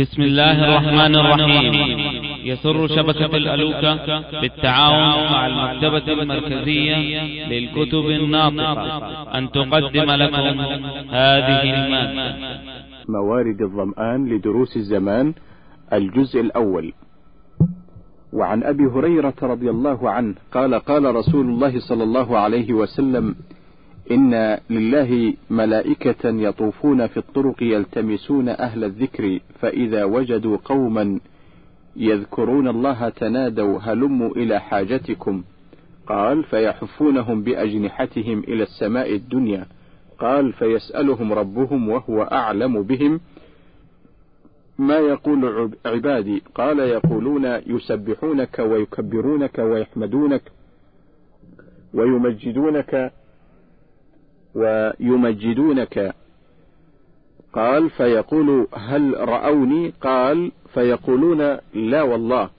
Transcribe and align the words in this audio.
بسم 0.00 0.22
الله 0.22 0.56
الرحمن 0.64 1.16
الرحيم. 1.16 1.74
يسر 2.44 2.86
شبكة 2.88 3.36
الألوكة 3.36 4.40
بالتعاون 4.40 5.32
مع 5.32 5.46
المكتبة 5.46 6.12
المركزية 6.12 6.96
للكتب 7.52 8.06
الناطقة. 8.10 9.38
أن 9.38 9.50
تقدم 9.50 10.10
لكم 10.10 10.60
هذه 11.10 11.62
المادة. 11.62 12.36
موارد 13.08 13.60
الظمآن 13.62 14.28
لدروس 14.28 14.76
الزمان 14.76 15.34
الجزء 15.92 16.40
الأول. 16.40 16.92
وعن 18.32 18.62
أبي 18.62 18.84
هريرة 18.84 19.34
رضي 19.42 19.70
الله 19.70 20.10
عنه 20.10 20.34
قال 20.54 20.74
قال 20.74 21.14
رسول 21.14 21.46
الله 21.46 21.78
صلى 21.88 22.04
الله 22.04 22.38
عليه 22.38 22.72
وسلم 22.72 23.34
إن 24.12 24.58
لله 24.70 25.34
ملائكة 25.50 26.28
يطوفون 26.28 27.06
في 27.06 27.16
الطرق 27.16 27.62
يلتمسون 27.62 28.48
أهل 28.48 28.84
الذكر 28.84 29.38
فإذا 29.60 30.04
وجدوا 30.04 30.56
قوما 30.64 31.20
يذكرون 31.96 32.68
الله 32.68 33.08
تنادوا 33.08 33.78
هلموا 33.78 34.30
إلى 34.30 34.60
حاجتكم 34.60 35.42
قال 36.06 36.44
فيحفونهم 36.44 37.42
بأجنحتهم 37.42 38.38
إلى 38.38 38.62
السماء 38.62 39.14
الدنيا 39.14 39.66
قال 40.18 40.52
فيسألهم 40.52 41.32
ربهم 41.32 41.88
وهو 41.88 42.22
أعلم 42.22 42.82
بهم 42.82 43.20
ما 44.78 44.98
يقول 44.98 45.70
عبادي 45.86 46.42
قال 46.54 46.78
يقولون 46.78 47.44
يسبحونك 47.66 48.58
ويكبرونك 48.58 49.58
ويحمدونك 49.58 50.42
ويمجدونك 51.94 53.12
ويمجدونك. 54.54 56.14
قال 57.52 57.90
فيقول 57.90 58.66
هل 58.74 59.28
رأوني؟ 59.28 59.92
قال 60.00 60.52
فيقولون 60.74 61.58
لا 61.74 62.02
والله. 62.02 62.50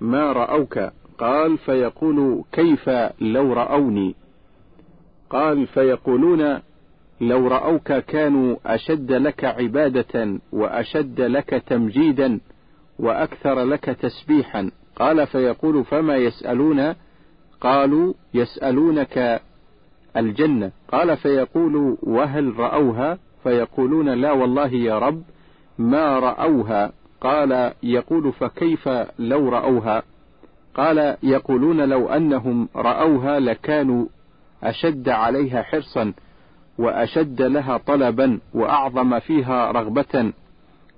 ما 0.00 0.32
رأوك؟ 0.32 0.78
قال 1.18 1.58
فيقول 1.58 2.44
كيف 2.52 2.90
لو 3.20 3.52
رأوني؟ 3.52 4.14
قال 5.30 5.66
فيقولون 5.66 6.60
لو 7.20 7.48
رأوك 7.48 7.92
كانوا 7.92 8.56
أشد 8.66 9.12
لك 9.12 9.44
عبادة 9.44 10.38
وأشد 10.52 11.20
لك 11.20 11.62
تمجيدا 11.66 12.40
وأكثر 12.98 13.64
لك 13.64 13.84
تسبيحا. 13.84 14.70
قال 14.96 15.26
فيقول 15.26 15.84
فما 15.84 16.16
يسألون؟ 16.16 16.94
قالوا 17.60 18.12
يسألونك 18.34 19.40
الجنة. 20.16 20.72
قال 20.92 21.16
فيقول 21.16 21.96
وهل 22.02 22.58
رأوها؟ 22.58 23.18
فيقولون 23.42 24.08
لا 24.08 24.32
والله 24.32 24.68
يا 24.68 24.98
رب 24.98 25.22
ما 25.78 26.18
رأوها؟ 26.18 26.92
قال 27.20 27.72
يقول 27.82 28.32
فكيف 28.32 28.88
لو 29.18 29.48
رأوها؟ 29.48 30.02
قال 30.74 31.16
يقولون 31.22 31.80
لو 31.80 32.08
أنهم 32.08 32.68
رأوها 32.76 33.40
لكانوا 33.40 34.06
أشد 34.62 35.08
عليها 35.08 35.62
حرصا 35.62 36.12
وأشد 36.78 37.42
لها 37.42 37.76
طلبا 37.76 38.38
وأعظم 38.54 39.18
فيها 39.18 39.70
رغبة. 39.72 40.32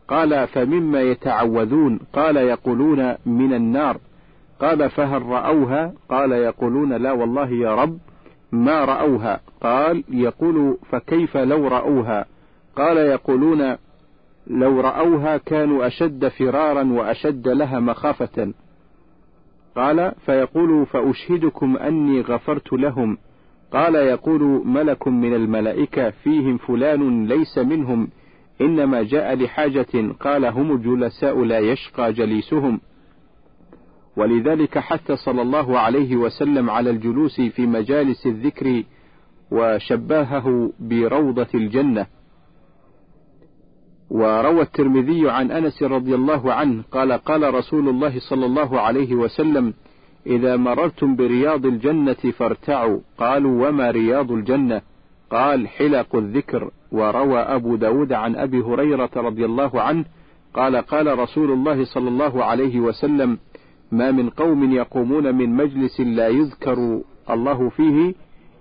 قال 0.09 0.49
فمما 0.49 1.01
يتعوذون؟ 1.01 2.01
قال 2.13 2.37
يقولون 2.37 3.15
من 3.27 3.55
النار. 3.55 3.99
قال 4.61 4.91
فهل 4.91 5.23
رأوها؟ 5.23 5.93
قال 6.09 6.33
يقولون 6.33 6.93
لا 6.93 7.13
والله 7.13 7.51
يا 7.51 7.75
رب 7.75 7.99
ما 8.53 8.85
رأوها؟ 8.85 9.41
قال 9.61 10.05
يقول 10.09 10.79
فكيف 10.91 11.37
لو 11.37 11.69
رأوها؟ 11.69 12.27
قال 12.77 12.97
يقولون 12.97 13.77
لو 14.47 14.81
رأوها 14.81 15.37
كانوا 15.37 15.87
أشد 15.87 16.29
فرارا 16.29 16.93
وأشد 16.93 17.49
لها 17.49 17.81
مخافة. 17.81 18.53
قال 19.77 20.13
فيقول 20.27 20.87
فأشهدكم 20.87 21.77
أني 21.77 22.21
غفرت 22.21 22.73
لهم. 22.73 23.19
قال 23.73 23.95
يقول 23.95 24.43
ملك 24.67 25.09
من 25.09 25.35
الملائكة 25.35 26.11
فيهم 26.11 26.57
فلان 26.57 27.27
ليس 27.27 27.59
منهم 27.59 28.09
إنما 28.61 29.03
جاء 29.03 29.35
لحاجة 29.35 30.13
قال 30.21 30.45
هم 30.45 30.73
الجلساء 30.73 31.45
لا 31.45 31.59
يشقى 31.59 32.13
جليسهم. 32.13 32.81
ولذلك 34.19 34.79
حث 34.79 35.13
صلى 35.13 35.43
الله 35.43 35.79
عليه 35.79 36.17
وسلم 36.17 36.71
على 36.71 36.91
الجلوس 36.91 37.41
في 37.41 37.67
مجالس 37.67 38.27
الذكر 38.27 38.83
وشبهه 39.51 40.73
بروضة 40.81 41.49
الجنة. 41.55 42.07
وروى 44.11 44.63
الترمذي 44.63 45.31
عن 45.31 45.51
أنس 45.51 45.83
رضي 45.83 46.15
الله 46.15 46.53
عنه 46.53 46.83
قال 46.93 47.13
قال 47.13 47.55
رسول 47.55 47.89
الله 47.89 48.21
صلى 48.31 48.47
الله 48.47 48.81
عليه 48.81 49.15
وسلم 49.15 49.75
إذا 50.27 50.57
مررتم 50.57 51.17
برياض 51.17 51.67
الجنة 51.67 52.33
فارتعوا. 52.39 53.01
قالوا 53.19 53.69
وما 53.69 53.91
رياض 53.91 54.33
الجنة؟ 54.33 54.83
قال 55.31 55.69
حلق 55.69 56.17
الذكر. 56.17 56.71
وروى 56.93 57.39
أبو 57.39 57.77
داود 57.77 58.13
عن 58.13 58.37
أبي 58.37 58.61
هريرة 58.61 59.11
رضي 59.17 59.45
الله 59.45 59.83
عنه 59.83 60.05
قال 60.55 60.77
قال 60.77 61.19
رسول 61.19 61.51
الله 61.51 61.85
صلى 61.85 62.09
الله 62.09 62.45
عليه 62.45 62.81
وسلم 62.81 63.39
ما 63.93 64.11
من 64.11 64.31
قوم 64.31 64.73
يقومون 64.73 65.35
من 65.35 65.57
مجلس 65.57 66.01
لا 66.01 66.29
يذكر 66.29 67.01
الله 67.31 67.69
فيه 67.69 68.15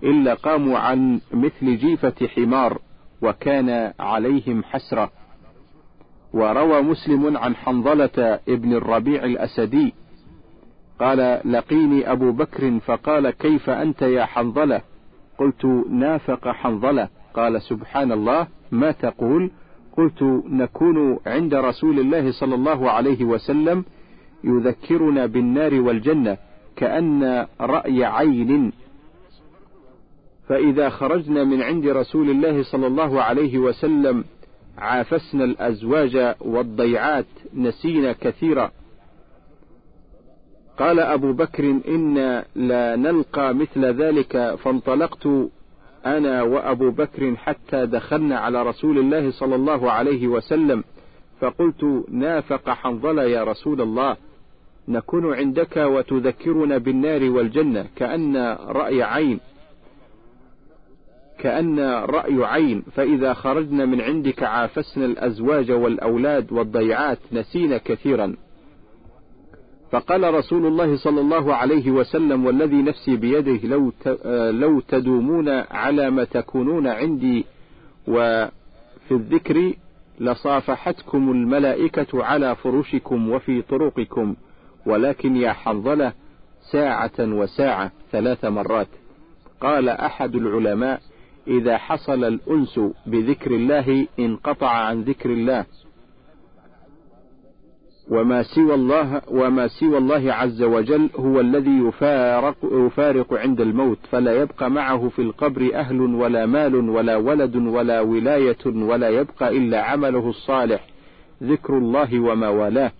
إلا 0.03 0.33
قاموا 0.33 0.77
عن 0.77 1.19
مثل 1.33 1.77
جيفة 1.77 2.27
حمار 2.27 2.81
وكان 3.21 3.93
عليهم 3.99 4.63
حسرة. 4.63 5.11
وروى 6.33 6.81
مسلم 6.81 7.38
عن 7.38 7.55
حنظلة 7.55 8.39
ابن 8.49 8.73
الربيع 8.73 9.23
الأسدي 9.23 9.93
قال 10.99 11.41
لقيني 11.45 12.11
أبو 12.11 12.31
بكر 12.31 12.79
فقال 12.79 13.29
كيف 13.29 13.69
أنت 13.69 14.01
يا 14.01 14.25
حنظلة؟ 14.25 14.81
قلت 15.38 15.65
نافق 15.89 16.47
حنظلة. 16.47 17.09
قال 17.33 17.61
سبحان 17.61 18.11
الله. 18.11 18.47
ما 18.71 18.91
تقول؟ 18.91 19.51
قلت 19.97 20.23
نكون 20.49 21.19
عند 21.25 21.53
رسول 21.55 21.99
الله 21.99 22.31
صلى 22.31 22.55
الله 22.55 22.91
عليه 22.91 23.23
وسلم 23.25 23.85
يذكرنا 24.44 25.25
بالنار 25.25 25.81
والجنة 25.81 26.38
كأن 26.75 27.48
رأي 27.62 28.06
عين. 28.06 28.72
فإذا 30.50 30.90
خرجنا 30.90 31.44
من 31.44 31.62
عند 31.62 31.88
رسول 31.88 32.30
الله 32.30 32.64
صلى 32.64 32.88
الله 32.88 33.22
عليه 33.22 33.58
وسلم 33.58 34.24
عافسنا 34.78 35.44
الأزواج 35.44 36.36
والضيعات 36.42 37.25
نسينا 37.53 38.12
كثيرا. 38.14 38.72
قال 40.80 41.00
أبو 41.00 41.34
بكر 41.34 41.80
إنا 41.88 42.46
لا 42.56 42.96
نلقى 42.96 43.56
مثل 43.56 43.86
ذلك 43.86 44.56
فانطلقت 44.56 45.28
أنا 46.06 46.42
وأبو 46.42 46.92
بكر 46.92 47.36
حتى 47.36 47.86
دخلنا 47.86 48.40
على 48.40 48.64
رسول 48.64 48.98
الله 48.98 49.31
صلى 49.31 49.56
الله 49.56 49.92
عليه 49.92 50.28
وسلم 50.28 50.84
فقلت 51.40 52.06
نافق 52.09 52.69
حنظلة 52.69 53.24
يا 53.24 53.44
رسول 53.44 53.81
الله. 53.81 54.18
نكون 54.88 55.34
عندك 55.34 55.78
وتذكرنا 55.78 56.78
بالنار 56.78 57.24
والجنة 57.24 57.86
كأن 57.96 58.38
رأي 58.68 59.03
عين. 59.03 59.40
كأن 61.40 61.80
رأي 61.90 62.46
عين. 62.46 62.84
فإذا 62.96 63.34
خرجنا 63.34 63.86
من 63.86 64.02
عندك 64.02 64.44
عافسنا 64.44 65.06
الأزواج 65.06 65.72
والأولاد 65.72 66.52
والضيعات 66.52 67.20
نسينا 67.31 67.78
كثيرا. 67.78 68.36
فقال 69.92 70.34
رسول 70.34 70.66
الله 70.66 70.98
صلى 70.98 71.22
الله 71.22 71.56
عليه 71.56 71.92
وسلم 71.92 72.46
والذي 72.46 72.81
نفسي 72.81 73.16
بيده 73.16 73.68
لو 73.68 73.92
لو 74.52 74.80
تدومون 74.80 75.50
على 75.50 76.09
ما 76.09 76.24
تكونون 76.24 76.88
عندي 76.88 77.46
وفي 78.08 79.12
الذكر 79.12 79.74
لصافحتكم 80.19 81.31
الملائكة 81.31 82.24
على 82.24 82.56
فرشكم 82.56 83.30
وفي 83.30 83.62
طرقكم. 83.62 84.36
ولكن 84.88 85.36
يا 85.36 85.54
حنظلة 85.54 86.13
ساعة 86.72 87.19
وساعة 87.19 87.92
ثلاث 88.12 88.45
مرات. 88.45 88.88
قال 89.62 89.89
أحد 89.89 90.36
العلماء 90.36 91.01
إذا 91.48 91.78
حصل 91.78 92.24
الأنس 92.24 92.80
بذكر 93.06 93.51
الله 93.51 94.07
انقطع 94.19 94.69
عن 94.69 95.01
ذكر 95.01 95.30
الله. 95.30 95.66
وما 98.10 98.44
سوى 98.44 98.74
الله 98.74 99.22
وما 99.28 99.68
سوى 99.68 99.98
الله 99.98 100.34
عز 100.34 100.63
وجل 100.63 101.10
هو 101.16 101.40
الذي 101.40 101.80
يفارق 101.88 102.56
يفارق 102.63 103.33
عند 103.33 103.62
الموت 103.62 103.98
فلا 104.12 104.42
يبقى 104.42 104.72
معه 104.72 105.10
في 105.10 105.22
القبر 105.22 105.72
أهل 105.74 106.01
ولا 106.01 106.45
مال 106.45 106.75
ولا 106.75 107.16
ولد 107.16 107.56
ولا 107.56 108.01
ولاية 108.01 108.66
ولا 108.66 109.10
يبقى 109.10 109.57
إلا 109.57 109.81
عمله 109.81 110.30
الصالح. 110.30 110.88
ذكر 111.44 111.78
الله 111.78 112.19
وما 112.19 112.50
والاه. 112.50 112.92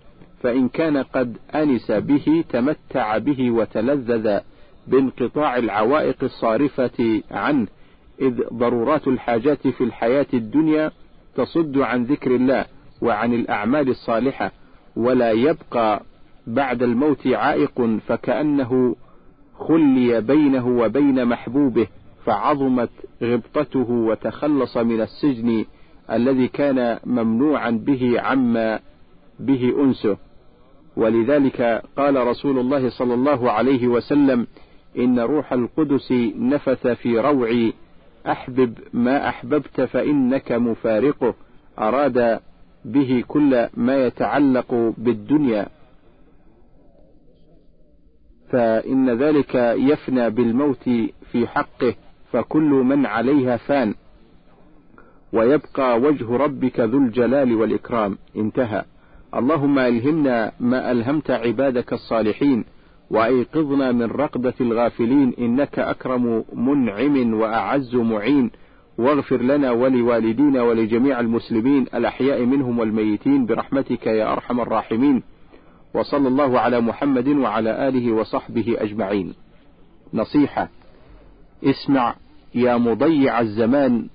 فإن 0.42 0.68
كان 0.68 0.96
قد 0.96 1.36
أنس 1.54 1.90
به 1.90 2.44
تمتع 2.48 3.18
به 3.18 3.50
وتلذذ 3.50 4.38
بانقطاع 4.86 5.56
العوائق 5.56 6.24
الصارفة 6.24 7.22
عنه 7.30 7.66
إذ 8.20 8.42
ضرورات 8.52 9.08
الحاجات 9.08 9.68
في 9.68 9.84
الحياة 9.84 10.26
الدنيا 10.34 10.90
تصد 11.36 11.78
عن 11.78 12.04
ذكر 12.04 12.34
الله 12.34 12.64
وعن 13.02 13.34
الأعمال 13.34 13.88
الصالحة 13.88 14.52
ولا 14.96 15.30
يبقى 15.30 16.02
بعد 16.46 16.82
الموت 16.82 17.26
عائق 17.26 17.98
فكأنه 18.06 18.96
خلي 19.58 20.20
بينه 20.20 20.68
وبين 20.68 21.24
محبوبه 21.24 21.86
فعظمت 22.24 22.90
غبطته 23.22 23.90
وتخلص 23.90 24.76
من 24.76 25.00
السجن 25.00 25.64
الذي 26.12 26.48
كان 26.48 26.98
ممنوعا 27.06 27.70
به 27.70 28.20
عما 28.20 28.80
به 29.40 29.74
أنسه. 29.80 30.16
ولذلك 30.98 31.82
قال 31.96 32.26
رسول 32.26 32.58
الله 32.58 32.90
صلى 32.90 33.14
الله 33.14 33.50
عليه 33.50 33.88
وسلم 33.88 34.46
إن 34.98 35.18
روح 35.18 35.52
القدس 35.52 36.12
نفث 36.36 36.86
في 36.86 37.18
روعي 37.18 37.72
أحبب 38.26 38.78
ما 38.92 39.28
أحببت 39.28 39.80
فإنك 39.80 40.52
مفارقه 40.52 41.34
أراد 41.78 42.40
به 42.84 43.24
كل 43.28 43.68
ما 43.74 44.06
يتعلق 44.06 44.94
بالدنيا. 44.98 45.68
فإن 48.50 49.10
ذلك 49.10 49.54
يفنى 49.54 50.30
بالموت 50.30 50.88
في 51.32 51.46
حقه 51.46 51.94
فكل 52.32 52.70
من 52.70 53.06
عليها 53.06 53.56
فان 53.56 53.94
ويبقى 55.32 56.00
وجه 56.00 56.36
ربك 56.36 56.80
ذو 56.80 56.98
الجلال 56.98 57.54
والإكرام. 57.54 58.18
انتهى. 58.36 58.84
اللهم 59.34 59.78
ألهمنا 59.78 60.52
ما 60.60 60.92
ألهمت 60.92 61.30
عبادك 61.30 61.92
الصالحين 61.92 62.64
وأيقظنا 63.10 63.92
من 63.92 64.02
رقدة 64.02 64.54
الغافلين 64.60 65.34
إنك 65.38 65.78
أكرم 65.78 66.44
منعم 66.52 67.34
وأعز 67.34 67.94
معين. 67.96 68.50
واغفر 68.98 69.42
لنا 69.42 69.70
ولوالدينا 69.70 70.62
ولجميع 70.62 71.20
المسلمين 71.20 71.82
الأحياء 71.94 72.44
منهم 72.44 72.78
والميتين 72.78 73.46
برحمتك 73.46 74.06
يا 74.06 74.32
أرحم 74.32 74.60
الراحمين. 74.60 75.22
وصلى 75.94 76.28
الله 76.28 76.60
على 76.60 76.80
محمد 76.80 77.28
وعلى 77.28 77.88
آله 77.88 78.12
وصحبه 78.12 78.76
أجمعين. 78.78 79.34
نصيحة 80.14 80.68
اسمع 81.64 82.14
يا 82.54 82.76
مضيع 82.76 83.40
الزمان. 83.40 84.08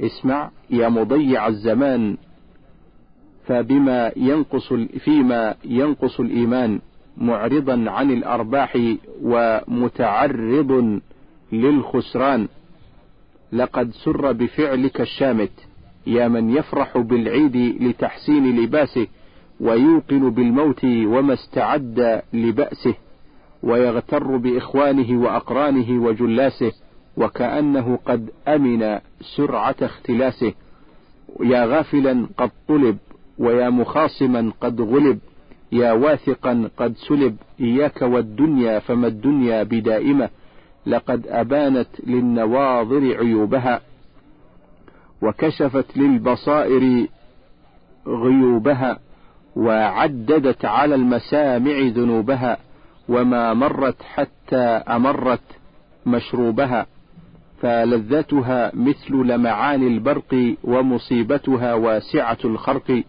اسمع 0.00 0.50
يا 0.70 0.88
مضيع 0.88 1.46
الزمان. 1.46 2.16
فبما 3.50 4.12
ينقص 4.16 4.72
فيما 4.98 5.54
ينقص 5.64 6.20
الإيمان 6.20 6.80
معرضا 7.16 7.84
عن 7.90 8.10
الأرباح 8.10 8.78
ومتعرض 9.22 11.00
للخسران 11.52 12.48
لقد 13.52 13.90
سر 13.90 14.32
بفعلك 14.32 15.00
الشامت. 15.00 15.50
يا 16.06 16.28
من 16.28 16.50
يفرح 16.50 16.98
بالعيد 16.98 17.56
لتحسين 17.82 18.56
لباسه 18.56 19.06
ويوقن 19.60 20.30
بالموت 20.30 20.84
وما 20.84 21.34
استعد 21.34 22.22
لبأسه 22.32 22.94
ويغتر 23.62 24.36
بإخوانه 24.36 25.20
وأقرانه 25.22 26.02
وجلاسه 26.02 26.72
وكأنه 27.16 27.98
قد 28.06 28.30
أمن 28.48 28.98
سرعة 29.36 29.76
اختلاسه. 29.82 30.52
يا 31.40 31.64
غافلا 31.64 32.26
قد 32.38 32.50
طلب 32.68 32.98
ويا 33.40 33.70
مخاصما 33.70 34.52
قد 34.60 34.80
غلب 34.80 35.18
يا 35.72 35.92
واثقا 35.92 36.70
قد 36.76 36.94
سلب 36.96 37.36
إياك 37.60 38.02
والدنيا 38.02 38.78
فما 38.78 39.06
الدنيا 39.06 39.62
بدائمة 39.62 40.28
لقد 40.86 41.26
أبانت 41.26 41.88
للنواظر 42.06 43.16
عيوبها 43.18 43.80
وكشفت 45.22 45.96
للبصائر 45.96 47.06
غيوبها 48.06 48.98
وعددت 49.56 50.64
على 50.64 50.94
المسامع 50.94 51.80
ذنوبها 51.80 52.58
وما 53.08 53.54
مرت 53.54 54.02
حتى 54.02 54.64
أمرت 54.88 55.40
مشروبها 56.06 56.86
فلذتها 57.62 58.72
مثل 58.74 59.14
لمعان 59.14 59.86
البرق 59.86 60.56
ومصيبتها 60.64 61.74
واسعة 61.74 62.38
الخرق. 62.44 63.02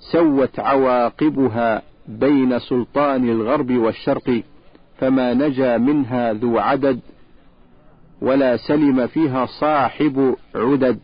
سوت 0.00 0.60
عواقبها 0.60 1.82
بين 2.08 2.58
سلطان 2.58 3.28
الغرب 3.28 3.72
والشرق 3.72 4.42
فما 4.98 5.34
نجا 5.34 5.78
منها 5.78 6.32
ذو 6.32 6.58
عدد 6.58 7.00
ولا 8.22 8.56
سلم 8.56 9.06
فيها 9.06 9.46
صاحب 9.46 10.36
عدد. 10.54 10.98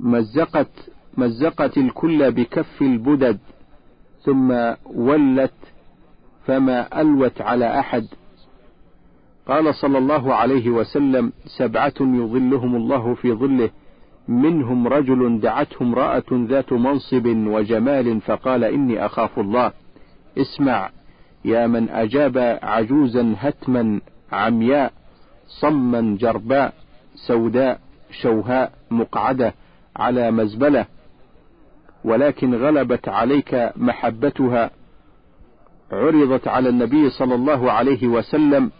مزقت 0.00 0.90
مزقت 1.16 1.78
الكل 1.78 2.32
بكف 2.32 2.82
البدد 2.82 3.38
ثم 4.22 4.74
ولت 4.84 5.54
فما 6.46 7.00
ألوت 7.00 7.40
على 7.40 7.80
أحد. 7.80 8.06
قال 9.48 9.74
صلى 9.74 9.98
الله 9.98 10.34
عليه 10.34 10.70
وسلم 10.70 11.32
سبعة 11.58 11.94
يظلهم 12.00 12.76
الله 12.76 13.14
في 13.14 13.32
ظله 13.32 13.70
منهم 14.30 14.88
رجل 14.88 15.40
دعته 15.40 15.82
امرأة 15.82 16.24
ذات 16.32 16.72
منصب 16.72 17.26
وجمال 17.26 18.20
فقال 18.20 18.64
إني 18.64 19.06
أخاف 19.06 19.38
الله. 19.38 19.72
اسمع 20.38 20.90
يا 21.44 21.66
من 21.66 21.88
أجاب 21.88 22.58
عجوزا 22.62 23.34
هتما 23.38 24.00
عمياء 24.32 24.92
صما 25.46 26.16
جرباء 26.20 26.74
سوداء 27.14 27.80
شوهاء 28.10 28.72
مقعدة 28.90 29.54
على 29.96 30.30
مزبلة 30.30 30.86
ولكن 32.04 32.54
غلبت 32.54 33.08
عليك 33.08 33.72
محبتها. 33.76 34.70
عرضت 35.92 36.48
على 36.48 36.68
النبي 36.68 37.10
صلى 37.10 37.34
الله 37.34 37.72
عليه 37.72 38.08
وسلم 38.08 38.70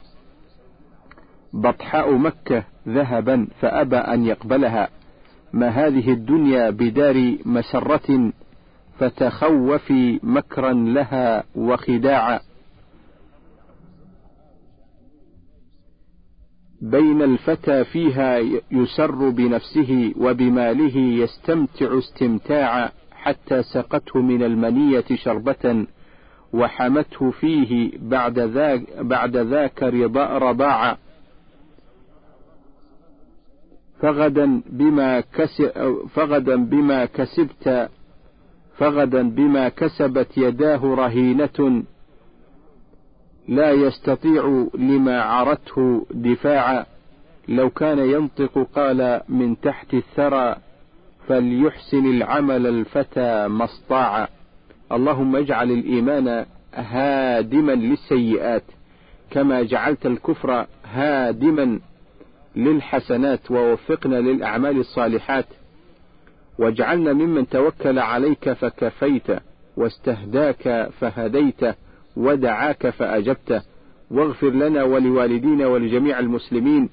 بطحاء 1.52 2.14
مكة 2.14 2.64
ذهبا 2.88 3.46
فأبى 3.60 3.96
أن 3.96 4.26
يقبلها. 4.26 4.99
ما 5.52 5.68
هذه 5.68 6.12
الدنيا 6.12 6.70
بدار 6.70 7.36
مسرة 7.44 8.32
فتخوفي 8.98 10.20
مكرا 10.22 10.72
لها 10.72 11.44
وخداعا. 11.54 12.40
بين 16.82 17.22
الفتى 17.22 17.84
فيها 17.84 18.38
يسر 18.70 19.30
بنفسه 19.30 20.12
وبماله 20.16 20.96
يستمتع 20.96 21.98
استمتاعا 21.98 22.90
حتى 23.12 23.62
سقته 23.62 24.20
من 24.20 24.42
المنية 24.42 25.04
شربة 25.14 25.86
وحمته 26.52 27.30
فيه 27.30 27.90
بعد 27.98 28.38
ذاك, 28.38 28.82
بعد 28.98 29.36
ذاك 29.36 29.82
رضاعا. 29.82 30.96
فغدا 34.00 34.62
بما 34.66 35.20
فغدا 36.14 36.56
بما 36.56 37.04
كسبت 37.04 37.90
فغدا 38.78 39.30
بما 39.30 39.68
كسبت 39.68 40.38
يداه 40.38 40.94
رهينة 40.94 41.82
لا 43.48 43.70
يستطيع 43.70 44.66
لما 44.74 45.22
عرته 45.22 46.06
دفاعا. 46.10 46.86
لو 47.48 47.70
كان 47.70 47.98
ينطق 47.98 48.68
قال 48.74 49.20
من 49.28 49.60
تحت 49.60 49.94
الثرى 49.94 50.56
فليحسن 51.28 52.06
العمل 52.06 52.66
الفتى 52.66 53.48
ما 53.48 54.28
اللهم 54.92 55.36
اجعل 55.36 55.70
الإيمان 55.70 56.46
هادما 56.74 57.72
للسيئات 57.72 58.62
كما 59.30 59.62
جعلت 59.62 60.06
الكفر 60.06 60.66
هادما 60.84 61.80
للحسنات 62.56 63.50
ووفقنا 63.50 64.16
للأعمال 64.16 64.78
الصالحات 64.78 65.46
واجعلنا 66.58 67.12
ممن 67.12 67.48
توكل 67.48 67.98
عليك 67.98 68.52
فكفيت 68.52 69.26
واستهداك 69.76 70.90
فهديت 71.00 71.60
ودعاك 72.16 72.90
فأجبته 72.90 73.62
واغفر 74.10 74.50
لنا 74.50 74.82
ولوالدينا 74.84 75.66
ولجميع 75.66 76.18
المسلمين 76.18 76.88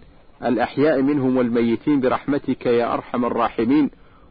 الأحياء 0.45 1.01
منهم 1.01 1.37
والميتين 1.37 1.99
برحمتك 1.99 2.65
يا 2.65 2.93
أرحم 2.93 3.25
الراحمين 3.25 3.89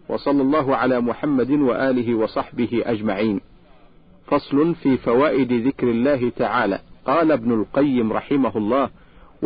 وصلى 0.09 0.43
الله 0.43 0.77
على 0.77 1.01
محمد 1.01 1.51
وآله 1.51 2.15
وصحبه 2.15 2.83
أجمعين 2.87 3.41
فصل 4.27 4.75
في 4.75 4.97
فوائد 4.97 5.53
ذكر 5.53 5.91
الله 5.91 6.29
تعالى 6.37 6.81
قال 7.07 7.33
ابن 7.33 7.53
القيم 7.53 8.13
رحمه 8.13 8.57
الله 8.57 8.91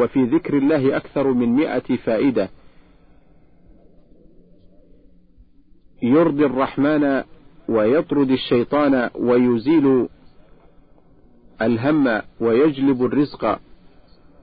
وفي 0.00 0.24
ذكر 0.24 0.58
الله 0.58 0.96
أكثر 0.96 1.32
من 1.32 1.48
مئة 1.48 1.96
فائدة. 1.96 2.48
يرضي 6.02 6.46
الرحمن 6.46 7.22
ويطرد 7.68 8.30
الشيطان 8.30 9.10
ويزيل 9.14 10.08
الهم 11.62 12.22
ويجلب 12.40 13.04
الرزق 13.04 13.60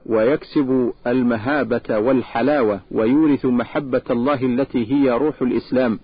ويكسب 0.06 0.92
المهابة 1.06 1.98
والحلاوة 1.98 2.80
ويورث 2.90 3.46
محبة 3.46 4.02
الله 4.10 4.42
التي 4.42 4.92
هي 4.92 5.10
روح 5.10 5.42
الإسلام 5.42 5.98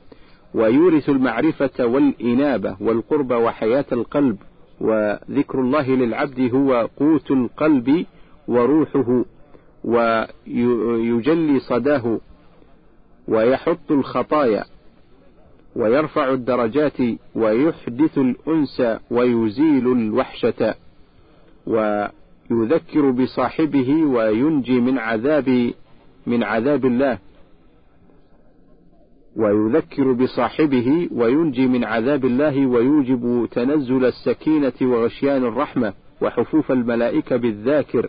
ويورث 0.54 1.08
المعرفة 1.08 1.87
والإنابة 1.87 2.76
والقرب 2.80 3.30
وحياة 3.30 3.84
القلب 3.92 4.37
وذكر 4.80 5.61
الله 5.61 5.90
للعبد 5.90 6.54
هو 6.54 6.88
قوت 6.96 7.30
القلب 7.30 8.06
وروحه. 8.49 9.25
ويجلي 9.84 11.60
صداه 11.60 12.20
ويحط 13.28 13.90
الخطايا 13.90 14.64
ويرفع 15.76 16.32
الدرجات 16.32 16.96
ويحدث 17.34 18.18
الأنس 18.18 18.82
ويزيل 19.10 19.92
الوحشة 19.92 20.74
ويذكر 21.66 23.10
بصاحبه 23.10 24.04
وينجي 24.04 24.80
من 24.80 24.98
عذاب 24.98 25.72
من 26.26 26.42
عذاب 26.42 26.84
الله 26.84 27.18
ويذكر 29.36 30.12
بصاحبه 30.12 31.08
وينجي 31.12 31.66
من 31.66 31.84
عذاب 31.84 32.24
الله 32.24 32.66
ويوجب 32.66 33.48
تنزل 33.52 34.04
السكينة 34.04 34.72
وغشيان 34.82 35.44
الرحمة 35.44 35.92
وحفوف 36.20 36.72
الملائكة 36.72 37.36
بالذاكر 37.36 38.08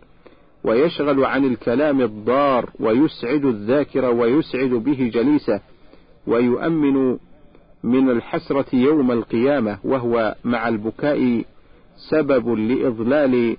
ويشغل 0.66 1.26
عن 1.26 1.46
الكلام 1.46 2.02
الضار 2.02 2.70
ويسعد 2.80 3.46
الذاكر 3.46 4.06
ويسعد 4.06 4.70
به 4.70 5.12
جليسه 5.14 5.62
ويؤمن 6.28 7.18
من 7.84 8.10
الحسرة 8.10 8.66
يوم 8.74 9.12
القيامة 9.12 9.80
وهو 9.84 10.36
مع 10.44 10.68
البكاء 10.68 11.44
سبب 12.10 12.50
لإضلال 12.50 13.58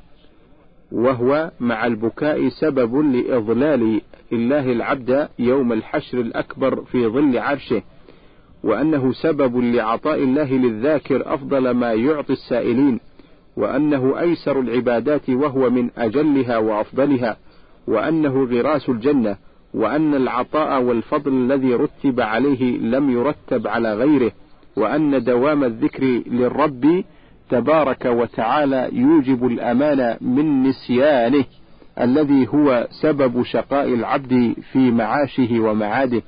وهو 0.93 1.51
مع 1.61 1.87
البكاء 1.87 2.49
سبب 2.49 2.97
لإضلال 2.97 4.01
الله 4.33 4.73
العبد 4.73 5.29
يوم 5.39 5.73
الحشر 5.73 6.21
الأكبر 6.21 6.85
في 6.85 7.07
ظل 7.07 7.39
عرشه 7.39 7.83
وأنه 8.65 9.13
سبب 9.13 9.57
لعطاء 9.57 10.23
الله 10.23 10.53
للذاكر 10.53 11.35
أفضل 11.35 11.71
ما 11.71 11.93
يعطي 11.93 12.33
السائلين. 12.33 13.01
وأنه 13.57 14.21
أيسر 14.21 14.61
العبادات 14.61 15.31
وهو 15.31 15.71
من 15.71 15.91
أجلها 15.99 16.59
وأفضلها 16.59 17.37
وأنه 17.87 18.45
غراس 18.45 18.89
الجنة 18.89 19.37
وأن 19.75 20.15
العطاء 20.15 20.83
والفضل 20.83 21.33
الذي 21.33 21.75
رتب 21.75 22.21
عليه 22.21 22.79
لم 22.79 23.11
يرتب 23.11 23.67
على 23.67 23.95
غيره 23.95 24.33
وأن 24.77 25.25
دوام 25.25 25.65
الذكر 25.65 26.05
للرب 26.27 27.05
تبارك 27.51 28.05
وتعالى 28.05 28.89
يوجب 28.93 29.47
الأمان 29.47 30.17
من 30.21 30.63
نسيانه 30.63 31.45
الذي 32.01 32.49
هو 32.49 32.89
سبب 33.03 33.43
شقاء 33.43 33.95
العبد 33.95 34.55
في 34.73 34.91
معاشه 34.91 35.61
ومعاده. 35.61 36.23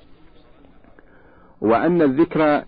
وأن 1.61 2.03
الذكر 2.03 2.63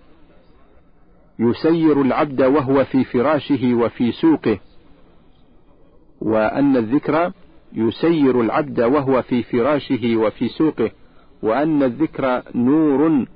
يسير 1.41 2.03
العبد 2.03 2.43
وهو 2.43 2.85
في 2.85 3.05
فراشه 3.05 3.75
وفي 3.75 4.13
سوقه 4.13 4.59
وأن 6.21 6.77
الذكر 6.77 7.33
يسير 7.73 8.41
العبد 8.41 8.81
وهو 8.81 9.23
في 9.23 9.43
فراشه 9.43 10.17
وفي 10.17 10.49
سوقه 10.49 10.91
وأن 11.43 11.83
الذكر 11.83 12.43
نور 12.55 13.27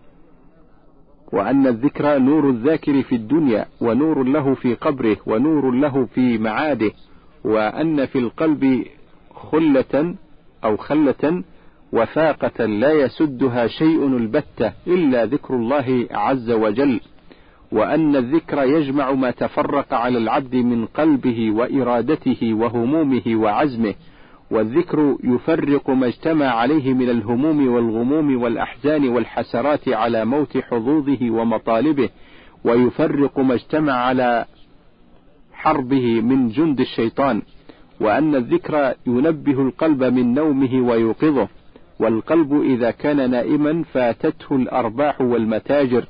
وأن 1.32 1.66
الذكر 1.66 2.18
نور 2.18 2.50
الذاكر 2.50 3.02
في 3.02 3.14
الدنيا 3.14 3.66
ونور 3.80 4.22
له 4.22 4.54
في 4.54 4.74
قبره 4.74 5.16
ونور 5.26 5.70
له 5.70 6.06
في 6.06 6.38
معاده 6.38 6.92
وأن 7.44 8.06
في 8.06 8.18
القلب 8.18 8.84
خلة 9.34 10.14
أو 10.64 10.76
خلة 10.76 11.44
وفاقة 11.92 12.64
لا 12.66 12.92
يسدها 12.92 13.66
شيء 13.66 14.06
البتة 14.06 14.72
إلا 14.86 15.24
ذكر 15.24 15.54
الله 15.54 16.06
عز 16.10 16.50
وجل. 16.50 17.00
وأن 17.74 18.16
الذكر 18.16 18.62
يجمع 18.62 19.12
ما 19.12 19.30
تفرق 19.30 19.94
على 19.94 20.18
العبد 20.18 20.54
من 20.54 20.86
قلبه 20.86 21.50
وإرادته 21.50 22.54
وهمومه 22.54 23.22
وعزمه 23.26 23.94
والذكر 24.50 25.16
يفرق 25.24 25.90
ما 25.90 26.06
اجتمع 26.06 26.46
عليه 26.46 26.92
من 26.92 27.10
الهموم 27.10 27.68
والغموم 27.68 28.42
والأحزان 28.42 29.08
والحسرات 29.08 29.88
على 29.88 30.24
موت 30.24 30.58
حظوظه 30.58 31.30
ومطالبه 31.30 32.08
ويفرق 32.64 33.38
ما 33.38 33.54
اجتمع 33.54 33.92
على 33.92 34.44
حربه 35.52 36.20
من 36.20 36.48
جند 36.48 36.80
الشيطان 36.80 37.42
وأن 38.00 38.34
الذكر 38.34 38.94
ينبه 39.06 39.62
القلب 39.62 40.04
من 40.04 40.34
نومه 40.34 40.80
ويوقظه 40.88 41.48
والقلب 42.00 42.62
إذا 42.62 42.90
كان 42.90 43.30
نائما 43.30 43.82
فاتته 43.92 44.56
الأرباح 44.56 45.20
والمتاجر. 45.20 46.04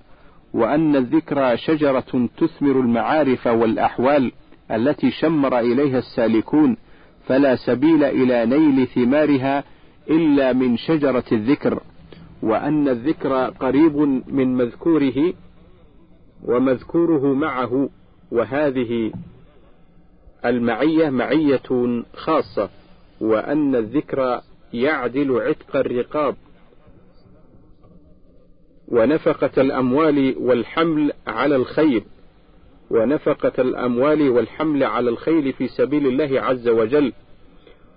وأن 0.54 0.96
الذكر 0.96 1.56
شجرة 1.56 2.28
تثمر 2.36 2.80
المعارف 2.80 3.46
والأحوال 3.46 4.32
التي 4.70 5.10
شمر 5.10 5.58
إليها 5.58 5.98
السالكون 5.98 6.76
فلا 7.26 7.56
سبيل 7.56 8.04
إلى 8.04 8.46
نيل 8.46 8.86
ثمارها 8.86 9.64
إلا 10.10 10.52
من 10.52 10.76
شجرة 10.76 11.24
الذكر. 11.32 11.80
وأن 12.42 12.88
الذكر 12.88 13.34
قريب 13.50 13.96
من 14.28 14.54
مذكوره 14.54 15.32
ومذكوره 16.44 17.34
معه 17.34 17.88
وهذه 18.32 19.12
المعية 20.44 21.10
معية 21.10 22.02
خاصة. 22.14 22.68
وأن 23.20 23.74
الذكر 23.74 24.40
يعدل 24.72 25.40
عتق 25.40 25.76
الرقاب. 25.76 26.36
ونفقة 28.88 29.62
الأموال 29.62 30.34
والحمل 30.38 31.12
على 31.26 31.56
الخير 31.56 32.04
ونفقة 32.90 33.52
الأموال 33.62 34.30
والحمل 34.30 34.84
على 34.84 35.10
الخيل 35.10 35.52
في 35.52 35.68
سبيل 35.68 36.06
الله 36.06 36.40
عز 36.40 36.68
وجل 36.68 37.12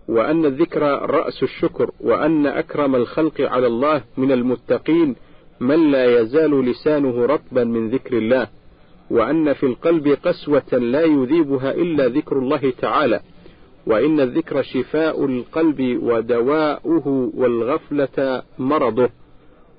وأن 0.08 0.46
الذكر 0.46 0.82
رأس 1.10 1.44
الشكر 1.44 1.92
وأن 2.00 2.48
أكرم 2.48 2.96
الخلق 2.96 3.42
على 3.42 3.68
الله 3.68 4.04
من 4.18 4.32
المتقين 4.32 5.16
من 5.60 5.92
لا 5.92 6.22
يزال 6.22 6.66
لسانه 6.66 7.26
رطبا 7.26 7.64
من 7.64 7.90
ذكر 7.90 8.18
الله 8.18 8.48
وأن 9.12 9.54
في 9.54 9.66
القلب 9.66 10.08
قسوة 10.08 10.78
لا 10.78 11.02
يذيبها 11.02 11.72
إلا 11.72 12.08
ذكر 12.08 12.40
الله 12.40 12.74
تعالى 12.82 13.20
وإن 13.86 14.20
الذكر 14.20 14.62
شفاء 14.62 15.26
القلب 15.26 16.00
ودواؤه 16.04 17.32
والغفلة 17.36 18.44
مرضه. 18.60 19.10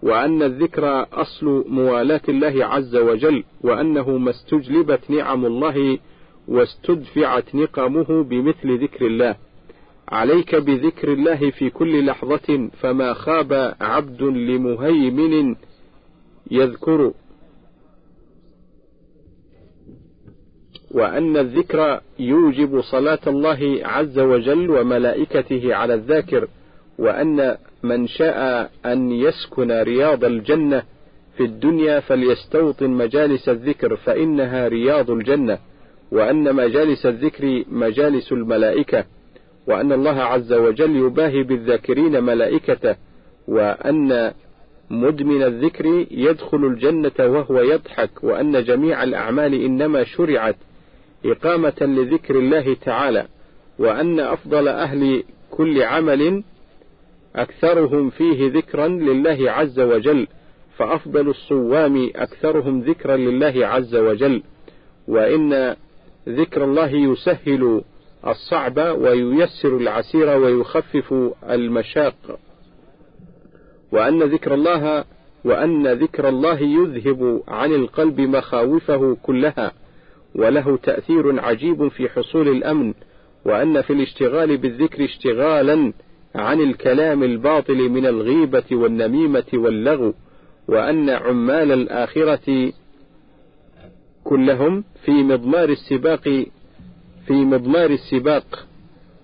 وأن 0.02 0.42
الذكر 0.42 1.06
أصل 1.12 1.64
موالاة 1.68 2.20
الله 2.28 2.64
عز 2.64 2.96
وجل 2.96 3.44
وأنه 3.60 4.18
ما 4.18 4.30
استجلبت 4.30 5.10
نعم 5.10 5.46
الله 5.46 5.98
واستدفعت 6.48 7.54
نقمه 7.54 8.22
بمثل 8.22 8.82
ذكر 8.82 9.06
الله. 9.06 9.36
عليك 10.08 10.54
بذكر 10.54 11.12
الله 11.12 11.50
في 11.50 11.70
كل 11.70 12.06
لحظة 12.06 12.70
فما 12.80 13.12
خاب 13.14 13.74
عبد 13.80 14.22
لمهيمن 14.22 15.56
يذكر. 16.50 17.12
وأن 20.90 21.36
الذكر 21.36 22.00
يوجب 22.18 22.80
صلاة 22.80 23.18
الله 23.26 23.80
عز 23.82 24.18
وجل 24.18 24.70
وملائكته 24.70 25.74
على 25.74 25.94
الذاكر. 25.94 26.48
وأن 26.98 27.56
من 27.82 28.06
شاء 28.06 28.70
أن 28.86 29.12
يسكن 29.12 29.72
رياض 29.72 30.24
الجنة 30.24 30.82
في 31.36 31.44
الدنيا 31.44 32.00
فليستوطن 32.00 32.90
مجالس 32.90 33.48
الذكر 33.48 33.96
فإنها 33.96 34.68
رياض 34.68 35.10
الجنة. 35.10 35.58
وأن 36.12 36.54
مجالس 36.54 37.06
الذكر 37.06 37.64
مجالس 37.68 38.32
الملائكة. 38.32 39.04
وأن 39.66 39.92
الله 39.92 40.22
عز 40.22 40.52
وجل 40.52 40.96
يباهي 40.96 41.42
بالذاكرين 41.42 42.22
ملائكته. 42.22 42.96
وأن 43.48 44.32
مدمن 44.90 45.42
الذكر 45.42 46.06
يدخل 46.10 46.64
الجنة 46.64 47.12
وهو 47.20 47.60
يضحك. 47.60 48.24
وأن 48.24 48.64
جميع 48.64 49.02
الأعمال 49.02 49.54
إنما 49.54 50.04
شرعت 50.04 50.56
إقامة 51.24 51.76
لذكر 51.80 52.38
الله 52.38 52.74
تعالى. 52.74 53.26
وأن 53.78 54.20
أفضل 54.20 54.68
أهل 54.68 55.22
كل 55.50 55.82
عمل 55.82 56.42
أكثرهم 57.42 58.10
فيه 58.10 58.50
ذكرا 58.52 58.88
لله 58.88 59.50
عز 59.50 59.80
وجل 59.80 60.26
فأفضل 60.76 61.28
الصوام 61.28 62.10
أكثرهم 62.16 62.80
ذكرا 62.80 63.16
لله 63.16 63.66
عز 63.66 63.96
وجل. 63.96 64.42
وإن 65.08 65.76
ذكر 66.28 66.64
الله 66.64 66.90
يسهل 66.90 67.82
الصعب 68.26 68.78
وييسر 68.78 69.76
العسير 69.76 70.28
ويخفف 70.28 71.14
المشاق. 71.50 72.38
وأن 73.92 74.22
ذكر 74.22 74.54
الله 74.54 75.04
وأن 75.44 75.92
ذكر 75.92 76.28
الله 76.28 76.60
يذهب 76.60 77.42
عن 77.48 77.74
القلب 77.74 78.20
مخاوفه 78.20 79.16
كلها 79.22 79.72
وله 80.34 80.76
تأثير 80.76 81.40
عجيب 81.40 81.88
في 81.88 82.08
حصول 82.08 82.48
الأمن. 82.48 82.94
وأن 83.44 83.82
في 83.82 83.92
الاشتغال 83.92 84.56
بالذكر 84.56 85.04
اشتغالا 85.04 85.92
عن 86.34 86.60
الكلام 86.60 87.22
الباطل 87.22 87.88
من 87.88 88.06
الغيبة 88.06 88.64
والنميمة 88.72 89.44
واللغو 89.54 90.14
وأن 90.68 91.10
عمال 91.10 91.72
الآخرة 91.72 92.72
كلهم 94.24 94.84
في 95.04 95.10
مضمار 95.10 95.68
السباق 95.68 96.44
في 97.26 97.32
مضمار 97.32 97.90
السباق 97.90 98.66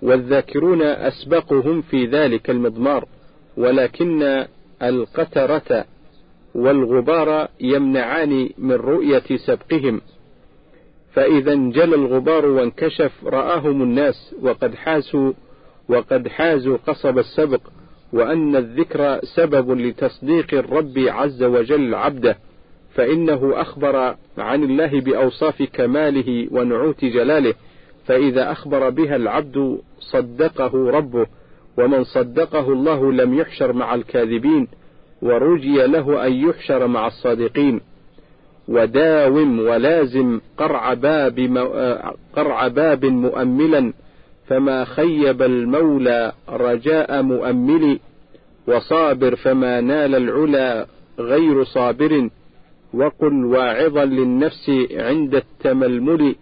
والذاكرون 0.03 0.83
أسبقهم 0.83 1.83
في 1.83 2.07
ذلك 2.07 2.51
المضمار 2.51 3.09
ولكن 3.57 4.47
القترة 4.83 5.85
والغبار 6.55 7.49
يمنعان 7.61 8.49
من 8.59 8.73
رؤية 8.73 9.37
سبقهم. 9.47 10.01
فإذا 11.13 11.53
انجلى 11.53 11.95
الغبار 11.95 12.47
وانكشف 12.47 13.13
رآهم 13.25 13.83
الناس 13.83 14.35
وقد 14.43 14.75
حاسوا 14.75 15.33
وقد 15.89 16.29
حازوا 16.29 16.77
قصب 16.87 17.19
السبق 17.19 17.61
وأن 18.13 18.57
الذكر 18.57 19.21
سبب 19.37 19.71
لتصديق 19.71 20.55
الرب 20.55 20.99
عز 20.99 21.43
وجل 21.43 21.95
عبده 21.95 22.37
فإنه 22.95 23.61
أخبر 23.61 24.17
عن 24.39 24.63
الله 24.63 25.01
بأوصاف 25.01 25.63
كماله 25.63 26.49
ونعوت 26.51 27.05
جلاله 27.05 27.55
فإذا 28.07 28.53
أخبر 28.53 28.91
بها 28.91 29.17
العبد 29.17 29.79
صدقه 29.99 30.91
ربه 30.91 31.27
ومن 31.79 32.05
صدقه 32.05 32.73
الله 32.73 33.13
لم 33.13 33.35
يحشر 33.35 33.73
مع 33.73 33.95
الكاذبين 33.95 34.69
ورجي 35.23 35.87
له 35.87 36.27
أن 36.27 36.33
يحشر 36.33 36.87
مع 36.87 37.07
الصادقين. 37.07 37.81
وداوم 38.69 39.61
ولازم 39.61 40.41
قرع 40.59 40.95
باب 40.95 41.39
قرع 42.37 42.69
باب 42.69 43.05
مؤملا 43.05 43.93
فما 44.47 44.85
خيب 44.85 45.43
المولى 45.43 46.33
رجاء 46.49 47.23
مؤمل 47.23 47.99
وصابر 48.67 49.37
فما 49.37 49.81
نال 49.81 50.15
العلا 50.15 50.87
غير 51.19 51.65
صابر 51.65 52.31
وقل 52.95 53.45
واعظا 53.45 54.05
للنفس 54.05 54.71
عند 54.91 55.35
التململ. 55.35 56.35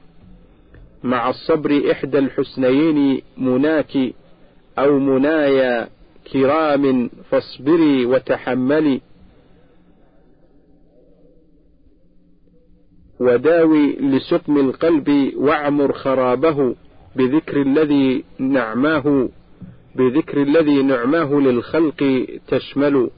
مع 1.02 1.30
الصبر 1.30 1.90
إحدى 1.90 2.18
الحسنيين 2.18 3.22
مناك 3.38 3.96
أو 4.78 4.98
منايا 4.98 5.88
كرام 6.32 7.10
فاصبري 7.30 8.06
وتحملي 8.06 9.00
وداوي 13.20 13.96
لسقم 13.96 14.58
القلب 14.58 15.32
واعمر 15.36 15.92
خرابه. 15.92 16.74
بذكر 17.16 17.62
الذي 17.62 18.24
نعماه 18.38 19.28
بذكر 19.96 20.42
الذي 20.42 20.82
نعماه 20.82 21.34
للخلق 21.34 22.26
تشمل. 22.48 23.10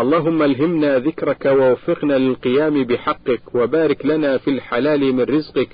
اللهم 0.00 0.42
الهمنا 0.42 0.98
ذكرك 0.98 1.46
ووفقنا 1.46 2.18
للقيام 2.18 2.84
بحقك 2.84 3.54
وبارك 3.54 4.06
لنا 4.06 4.38
في 4.38 4.50
الحلال 4.50 5.12
من 5.12 5.20
رزقك. 5.24 5.68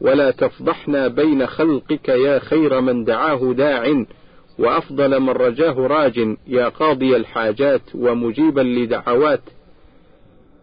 ولا 0.00 0.30
تفضحنا 0.30 1.08
بين 1.08 1.46
خلقك 1.46 2.08
يا 2.08 2.38
خير 2.38 2.80
من 2.80 3.04
دعاه 3.04 3.52
داع 3.52 4.04
وأفضل 4.58 5.20
من 5.20 5.30
رجاه 5.30 5.86
راج. 5.86 6.36
يا 6.46 6.68
قاضي 6.68 7.16
الحاجات 7.16 7.82
ومجيبا 7.94 8.60
لدعوات. 8.60 9.42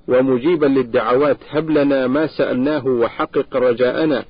ومجيبا 0.08 0.66
للدعوات 0.66 1.38
هب 1.50 1.70
لنا 1.70 2.08
ما 2.08 2.28
سألناه 2.28 2.88
وحقق 2.88 3.56
رجاءنا. 3.56 4.26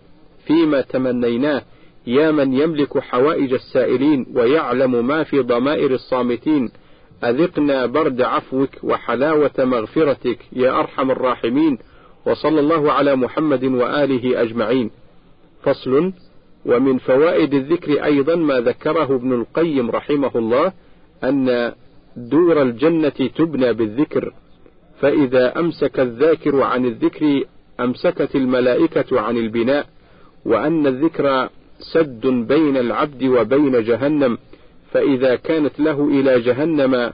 فيما 0.48 0.82
تمنيناه 0.82 1.62
يا 2.08 2.32
من 2.32 2.54
يملك 2.54 3.00
حوائج 3.00 3.54
السائلين 3.54 4.26
ويعلم 4.36 5.08
ما 5.08 5.24
في 5.24 5.40
ضمائر 5.40 5.92
الصامتين 5.92 6.70
أذقنا 7.24 7.86
برد 7.86 8.22
عفوك 8.22 8.70
وحلاوة 8.84 9.52
مغفرتك 9.60 10.40
يا 10.52 10.80
أرحم 10.80 11.12
الراحمين 11.12 11.78
وصلى 12.26 12.60
الله 12.60 12.92
على 12.92 13.16
محمد 13.16 13.64
وآله 13.64 14.42
أجمعين. 14.42 14.92
فصل 15.64 16.14
ومن 16.66 16.98
فوائد 16.98 17.54
الذكر 17.54 18.04
أيضا 18.04 18.36
ما 18.36 18.60
ذكره 18.60 19.16
ابن 19.16 19.34
القيم 19.34 19.92
رحمه 19.92 20.32
الله 20.36 20.74
أن 21.24 21.74
دور 22.18 22.62
الجنة 22.62 23.10
تبنى 23.10 23.74
بالذكر 23.74 24.34
فإذا 25.02 25.60
أمسك 25.60 26.00
الذاكر 26.00 26.62
عن 26.62 26.86
الذكر 26.86 27.44
أمسكت 27.80 28.36
الملائكة 28.36 29.20
عن 29.22 29.38
البناء. 29.38 29.95
وأن 30.46 30.88
الذكر 30.88 31.50
سد 31.94 32.28
بين 32.28 32.78
العبد 32.78 33.24
وبين 33.24 33.84
جهنم 33.84 34.38
فإذا 34.92 35.36
كانت 35.36 35.80
له 35.80 36.08
إلى 36.08 36.40
جهنم 36.40 37.14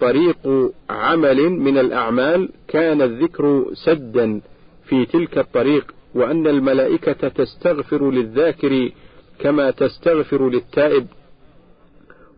طريق 0.00 0.70
عمل 0.90 1.50
من 1.50 1.78
الأعمال 1.78 2.48
كان 2.68 3.02
الذكر 3.02 3.66
سدا 3.72 4.40
في 4.84 5.06
تلك 5.06 5.38
الطريق 5.38 5.94
وأن 6.14 6.46
الملائكة 6.46 7.28
تستغفر 7.28 8.10
للذاكر 8.10 8.90
كما 9.38 9.70
تستغفر 9.70 10.50
للتائب 10.50 11.06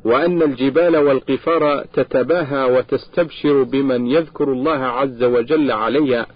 وأن 0.04 0.42
الجبال 0.42 0.96
والقفار 0.96 1.84
تتباهى 1.84 2.64
وتستبشر 2.72 3.62
بمن 3.62 4.06
يذكر 4.06 4.52
الله 4.52 4.78
عز 4.78 5.22
وجل 5.22 5.70
عليها. 5.70 6.26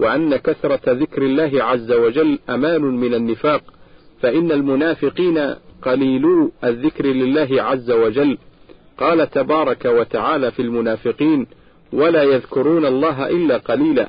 وأن 0.00 0.36
كثرة 0.36 0.92
ذكر 0.92 1.22
الله 1.22 1.64
عز 1.64 1.92
وجل 1.92 2.38
أمان 2.50 2.82
من 2.82 3.14
النفاق 3.14 3.62
فإن 4.20 4.52
المنافقين 4.52 5.54
قليلو 5.82 6.52
الذكر 6.64 7.06
لله 7.06 7.62
عز 7.62 7.90
وجل. 7.90 8.38
قال 8.98 9.30
تبارك 9.30 9.84
وتعالى 9.84 10.50
في 10.50 10.62
المنافقين 10.62 11.46
ولا 11.92 12.22
يذكرون 12.22 12.86
الله 12.86 13.28
إلا 13.28 13.56
قليلا. 13.56 14.08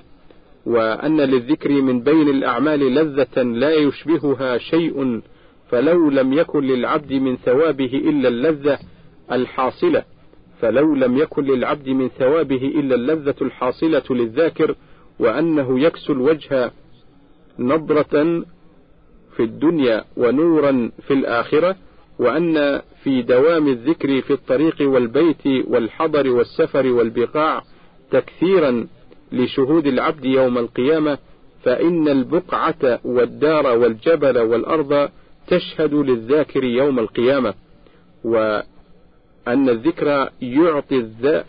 وأن 0.66 1.22
للذكر 1.22 1.70
من 1.70 2.02
بين 2.02 2.30
الأعمال 2.30 2.80
لذة 2.80 3.42
لا 3.44 3.74
يشبهها 3.74 4.58
شيء 4.58 5.22
فلو 5.70 6.10
لم 6.10 6.34
يكن 6.34 6.64
للعبد 6.64 7.14
من 7.14 7.38
ثوابه 7.38 8.02
إلا 8.10 8.28
اللذة 8.28 8.80
الحاصلة. 9.32 10.04
فلو 10.62 10.96
لم 10.96 11.18
يكن 11.18 11.44
للعبد 11.44 11.90
من 11.90 12.10
ثوابه 12.10 12.74
إلا 12.80 12.96
اللذة 12.96 13.36
الحاصلة 13.42 14.04
للذاكر 14.10 14.76
وأنه 15.20 15.80
يكسو 15.80 16.14
الوجه 16.14 16.72
نضرة 17.60 18.44
في 19.36 19.44
الدنيا 19.44 20.04
ونورا 20.18 20.92
في 21.08 21.14
الآخرة 21.14 21.76
وأن 22.20 22.82
في 23.04 23.22
دوام 23.22 23.68
الذكر 23.68 24.22
في 24.22 24.34
الطريق 24.34 24.76
والبيت 24.82 25.48
والحضر 25.68 26.30
والسفر 26.30 26.88
والبقاع 26.88 27.64
تكثيرا 28.12 28.88
لشهود 29.32 29.88
العبد 29.88 30.26
يوم 30.26 30.58
القيامة 30.58 31.18
فإن 31.64 32.08
البقعة 32.08 33.00
والدار 33.04 33.78
والجبل 33.78 34.38
والأرض 34.38 35.10
تشهد 35.48 35.94
للذاكر 35.94 36.64
يوم 36.64 37.00
القيامة. 37.00 37.54
وأن 39.48 39.70
الذكر 39.70 40.30
يعطي 40.42 41.00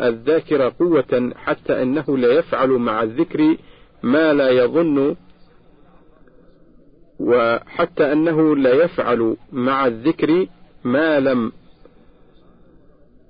الذاكر 0.01 0.69
قوة 0.69 1.33
حتى 1.37 1.83
أنه 1.83 2.19
لا 2.19 2.33
يفعل 2.33 2.69
مع 2.69 3.03
الذكر 3.03 3.57
ما 4.03 4.33
لا 4.33 4.51
يظن 4.51 5.17
وحتى 7.21 8.13
أنه 8.13 8.57
لا 8.57 8.85
يفعل 8.85 9.37
مع 9.53 9.87
الذكر 9.87 10.47
ما 10.85 11.21
لم 11.21 11.53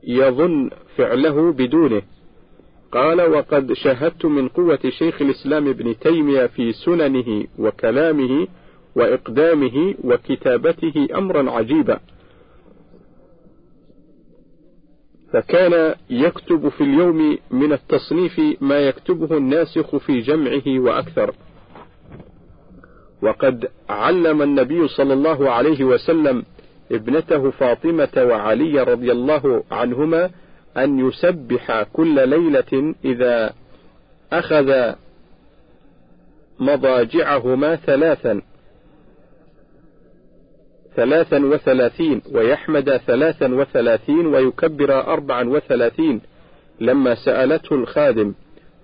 يظن 0.05 0.71
فعله 0.97 1.53
بدونه. 1.53 2.03
قال 2.93 3.21
وقد 3.21 3.73
شاهدت 3.73 4.27
من 4.27 4.49
قوة 4.49 4.79
شيخ 4.89 5.23
الإسلام 5.23 5.69
ابن 5.69 5.99
تيمية 5.99 6.47
في 6.47 6.73
سننه 6.73 7.47
وكلامه 7.59 8.47
وإقدامه 8.97 9.95
وكتابته 10.05 11.09
أمرا 11.15 11.51
عجيبا. 11.51 12.01
فكان 15.33 15.95
يكتب 16.11 16.69
في 16.69 16.81
اليوم 16.81 17.39
من 17.51 17.73
التصنيف 17.73 18.41
ما 18.61 18.79
يكتبه 18.79 19.37
الناسخ 19.37 19.97
في 19.97 20.21
جمعه 20.21 20.79
وأكثر. 20.79 21.35
وقد 23.23 23.69
علم 23.89 24.43
النبي 24.43 24.89
صلى 24.89 25.13
الله 25.13 25.51
عليه 25.51 25.85
وسلم 25.85 26.45
ابنته 26.93 27.51
فاطمة 27.51 28.09
وعلي 28.17 28.83
رضي 28.83 29.13
الله 29.13 29.65
عنهما 29.71 30.31
أن 30.77 31.09
يسبح 31.09 31.83
كل 31.83 32.29
ليلة 32.29 32.95
إذا 33.05 33.53
أخذ 34.33 34.93
مضاجعهما 36.61 37.77
ثلاثا. 37.77 38.43
ثلاثا 40.97 41.39
وثلاثين 41.39 42.23
ويحمد 42.33 42.97
ثلاثا 42.97 43.55
وثلاثين 43.55 44.27
ويكبر 44.27 45.01
أربعا 45.01 45.49
وثلاثين. 45.49 46.21
لما 46.81 47.15
سألته 47.15 47.75
الخادم 47.75 48.35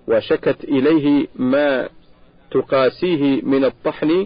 وشكت 0.07 0.63
إليه 0.63 1.27
ما 1.35 1.89
تقاسيه 2.51 3.41
من 3.43 3.65
الطحن 3.65 4.25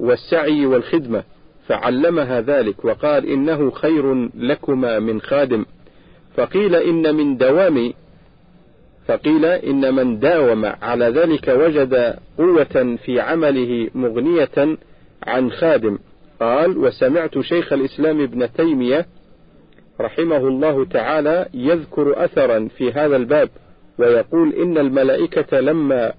والسعي 0.00 0.66
والخدمة 0.66 1.22
فعلمها 1.66 2.40
ذلك 2.40 2.84
وقال 2.84 3.26
إنه 3.26 3.70
خير 3.70 4.30
لكما 4.34 4.98
من 4.98 5.20
خادم. 5.20 5.64
فقيل 6.36 6.74
إن 6.74 7.14
من 7.14 7.36
دوام 7.36 7.92
فقيل 9.06 9.44
إن 9.44 9.94
من 9.94 10.18
داوم 10.18 10.64
على 10.64 11.04
ذلك 11.04 11.48
وجد 11.48 12.18
قوة 12.38 12.96
في 13.04 13.20
عمله 13.20 13.90
مغنية 13.94 14.76
عن 15.22 15.50
خادم. 15.50 15.98
قال 16.40 16.78
وسمعت 16.78 17.38
شيخ 17.38 17.72
الإسلام 17.72 18.20
ابن 18.20 18.52
تيمية 18.52 19.06
رحمه 20.00 20.48
الله 20.48 20.84
تعالى 20.84 21.48
يذكر 21.54 22.24
أثرا 22.24 22.68
في 22.76 22.92
هذا 22.92 23.16
الباب 23.16 23.48
ويقول 23.98 24.54
إن 24.54 24.78
الملائكة 24.78 25.60
لما 25.60 26.12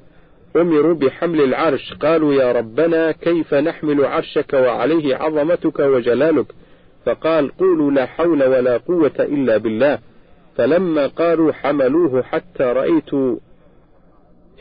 أمروا 0.56 0.94
بحمل 0.94 1.42
العرش 1.42 1.94
قالوا 1.94 2.34
يا 2.34 2.52
ربنا 2.52 3.12
كيف 3.12 3.54
نحمل 3.54 4.06
عرشك 4.06 4.54
وعليه 4.54 5.16
عظمتك 5.16 5.80
وجلالك؟ 5.80 6.46
فقال 7.06 7.58
قولوا 7.58 7.92
لا 7.92 8.06
حول 8.06 8.44
ولا 8.44 8.78
قوة 8.78 9.12
إلا 9.20 9.58
بالله. 9.58 10.00
فلما 10.58 11.08
قالوا 11.08 11.52
حملوه 11.52 12.22
حتى 12.22 12.64
رأيت 12.64 13.14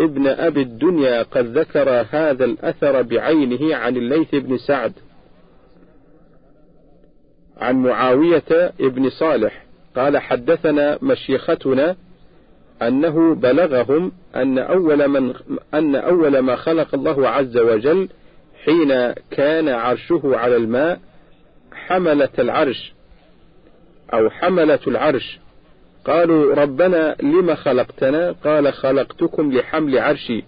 ابن 0.00 0.26
أبي 0.26 0.62
الدنيا 0.62 1.22
قد 1.22 1.58
ذكر 1.58 2.06
هذا 2.10 2.44
الأثر 2.44 3.02
بعينه 3.02 3.76
عن 3.76 3.96
الليث 3.96 4.34
بن 4.34 4.56
سعد. 4.56 4.92
عن 7.58 7.76
معاوية 7.82 8.72
ابن 8.80 9.10
صالح 9.10 9.64
قال 9.96 10.18
حدثنا 10.18 10.98
مشيختنا 11.02 11.96
أنه 12.82 13.34
بلغهم 13.34 14.12
أن 14.36 14.58
أول 14.58 15.08
من 15.08 15.34
أن 15.74 15.96
أول 15.96 16.38
ما 16.38 16.56
خلق 16.56 16.94
الله 16.94 17.28
عز 17.28 17.58
وجل 17.58 18.08
حين 18.64 19.12
كان 19.30 19.68
عرشه 19.68 20.22
على 20.24 20.56
الماء 20.56 21.00
حملة 21.72 22.28
العرش 22.38 22.92
أو 24.12 24.30
حملة 24.30 24.78
العرش. 24.86 25.38
قالوا 26.04 26.54
ربنا 26.54 27.16
لم 27.22 27.54
خلقتنا؟ 27.54 28.34
قال 28.44 28.72
خلقتكم 28.72 29.52
لحمل 29.52 29.98
عرشي. 29.98 30.44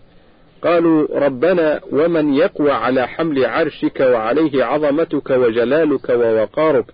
قالوا 0.63 1.19
ربنا 1.19 1.81
ومن 1.93 2.35
يقوى 2.35 2.71
على 2.71 3.09
حمل 3.09 3.47
عرشك 3.47 4.01
وعليه 4.01 4.65
عظمتك 4.65 5.31
وجلالك 5.31 6.09
ووقارك؟ 6.09 6.85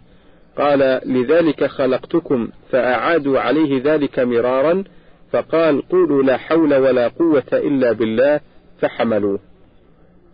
قال 0.59 1.01
لذلك 1.05 1.65
خلقتكم 1.65 2.49
فأعادوا 2.71 3.41
عليه 3.41 3.83
ذلك 3.85 4.19
مرارا 4.19 4.85
فقال 5.33 5.89
قولوا 5.89 6.23
لا 6.23 6.37
حول 6.37 6.75
ولا 6.75 7.09
قوة 7.09 7.45
إلا 7.53 7.93
بالله 7.93 8.41
فحملوه 8.81 9.39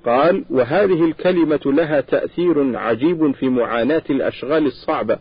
قال 0.05 0.45
وهذه 0.51 1.05
الكلمة 1.05 1.61
لها 1.67 2.01
تأثير 2.01 2.77
عجيب 2.79 3.33
في 3.35 3.49
معاناة 3.49 4.03
الأشغال 4.11 4.67
الصعبة 4.67 5.19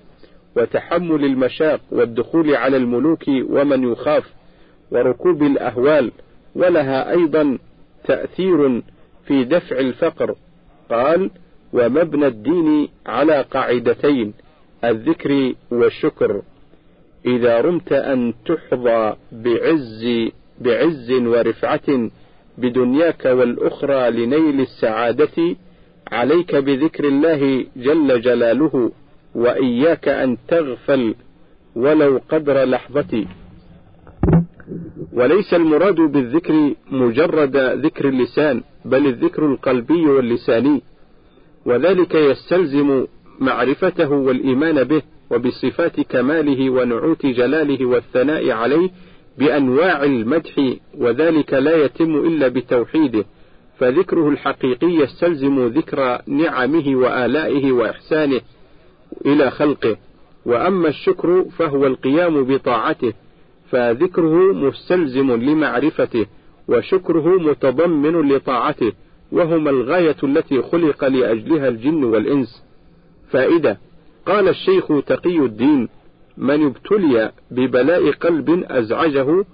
وتحمل 0.56 1.26
المشاق 1.26 1.82
والدخول 1.92 2.56
على 2.56 2.78
الملوك 2.78 3.24
ومن 3.28 3.92
يخاف 3.92 4.24
وركوب 4.92 5.44
الأهوال 5.44 6.12
ولها 6.56 7.12
أيضا 7.12 7.58
تأثير 8.04 8.82
في 9.28 9.44
دفع 9.44 9.80
الفقر. 9.80 10.36
قال 10.90 11.30
ومبنى 11.74 12.28
الدين 12.28 12.90
على 13.06 13.42
قاعدتين 13.42 14.34
الذكر 14.84 15.54
والشكر. 15.72 16.42
إذا 17.26 17.62
رمت 17.62 17.92
أن 17.94 18.34
تحظى 18.46 19.16
بعز 19.32 20.06
بعز 20.62 21.12
ورفعة 21.12 22.10
بدنياك 22.58 23.26
والأخرى 23.26 24.12
لنيل 24.12 24.62
السعادة 24.62 25.56
عليك 26.12 26.56
بذكر 26.56 27.04
الله 27.08 27.66
جل 27.76 28.22
جلاله 28.22 28.92
وإياك 29.36 30.08
أن 30.08 30.38
تغفل 30.48 31.16
ولو 31.76 32.22
قدر 32.30 32.64
لحظة 32.64 33.26
وليس 35.14 35.54
المراد 35.54 35.96
بالذكر 35.96 36.74
مجرد 36.92 37.58
ذكر 37.58 38.10
اللسان 38.10 38.64
بل 38.86 39.08
الذكر 39.08 39.46
القلبي 39.46 40.06
واللساني. 40.06 40.82
وذلك 41.66 42.16
يستلزم 42.16 43.06
معرفته 43.42 44.10
والإيمان 44.10 44.84
به 44.84 45.02
وبصفات 45.32 46.00
كماله 46.00 46.70
ونعوت 46.70 47.26
جلاله 47.26 47.86
والثناء 47.86 48.52
عليه 48.52 48.90
بأنواع 49.38 50.04
المدح 50.04 50.76
وذلك 50.98 51.54
لا 51.54 51.86
يتم 51.86 52.16
إلا 52.16 52.48
بتوحيده. 52.48 53.26
فذكره 53.80 54.30
الحقيقي 54.30 54.88
يستلزم 54.88 55.68
ذكر 55.68 56.22
نعمه 56.28 56.96
وآلائه 56.96 57.72
وإحسانه 57.72 58.42
إلى 59.26 59.52
خلقه. 59.52 59.98
وأما 60.46 60.88
الشكر 60.90 61.46
فهو 61.58 61.88
القيام 61.88 62.44
بطاعته 62.44 63.14
فذكره 63.70 64.54
مستلزم 64.54 65.32
لمعرفته 65.32 66.26
وشكره 66.68 67.28
متضمن 67.40 68.32
لطاعته 68.32 68.92
وهما 69.32 69.70
الغاية 69.70 70.16
التي 70.24 70.62
خلق 70.62 71.06
لأجلها 71.06 71.68
الجن 71.68 72.04
والإنس. 72.04 72.71
فائدة 73.32 73.78
قال 74.26 74.48
الشيخ 74.48 74.88
تقي 75.08 75.38
الدين 75.38 75.90
من 76.38 76.66
ابتلي 76.66 77.32
ببلاء 77.52 78.12
قلب 78.12 78.64
أزعجه 78.68 79.46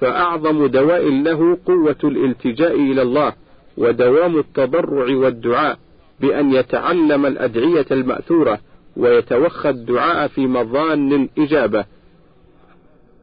فأعظم 0.00 0.66
دواء 0.66 1.08
له 1.08 1.58
قوة 1.66 1.96
الالتجاء 2.04 2.74
إلى 2.74 3.02
الله 3.02 3.32
ودوام 3.76 4.38
التضرع 4.38 5.16
والدعاء 5.16 5.78
بأن 6.20 6.52
يتعلم 6.52 7.26
الأدعية 7.26 7.86
المأثورة 7.90 8.58
ويتوخى 8.96 9.70
الدعاء 9.70 10.28
في 10.28 10.46
مظان 10.46 11.12
الإجابة. 11.12 11.84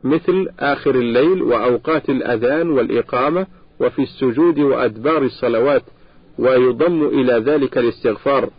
مثل 0.04 0.48
آخر 0.60 0.96
الليل 0.96 1.42
وأوقات 1.42 2.10
الأذان 2.10 2.70
والإقامة 2.70 3.48
وفي 3.80 4.02
السجود 4.02 4.60
وأدبار 4.60 5.22
الصلوات 5.24 5.84
ويضم 6.40 7.08
إلى 7.08 7.34
ذلك 7.34 7.78
الاستغفار. 7.78 8.50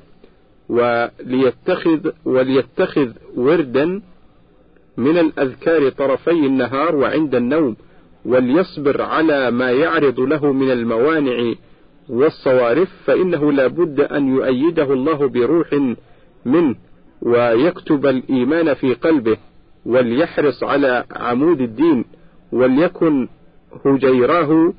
وليتخذ 0.68 2.10
وليتخذ 2.24 3.10
وردا 3.36 4.02
من 4.96 5.18
الأذكار 5.18 5.88
طرفي 5.90 6.30
النهار 6.30 6.96
وعند 6.96 7.34
النوم 7.34 7.76
وليصبر 8.24 9.02
على 9.02 9.50
ما 9.50 9.70
يعرض 9.70 10.20
له 10.20 10.52
من 10.52 10.70
الموانع 10.70 11.54
والصوارف 12.08 12.88
فإنه 13.04 13.52
لا 13.52 13.66
بد 13.66 14.00
أن 14.00 14.28
يؤيده 14.28 14.92
الله 14.92 15.28
بروح 15.28 15.74
منه 16.44 16.74
ويكتب 17.22 18.06
الإيمان 18.06 18.74
في 18.74 18.94
قلبه 18.94 19.36
وليحرص 19.86 20.64
على 20.64 21.04
عمود 21.12 21.60
الدين 21.60 22.04
وليكن 22.52 23.28
هجيراه 23.84 24.72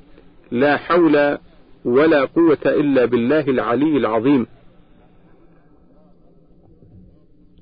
لا 0.52 0.78
حول 0.78 1.38
ولا 1.86 2.26
قوة 2.26 2.58
إلا 2.66 3.06
بالله 3.06 3.40
العلي 3.40 3.98
العظيم. 3.98 4.48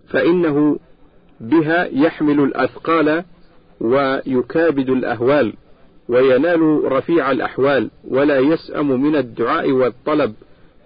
فإنه 0.10 0.80
بها 1.39 1.86
يحمل 1.86 2.39
الأثقال 2.39 3.24
ويكابد 3.82 4.89
الأهوال 4.89 5.54
وينال 6.10 6.91
رفيع 6.91 7.32
الأحوال 7.32 7.89
ولا 8.08 8.39
يسأم 8.39 9.02
من 9.02 9.15
الدعاء 9.15 9.72
والطلب 9.72 10.34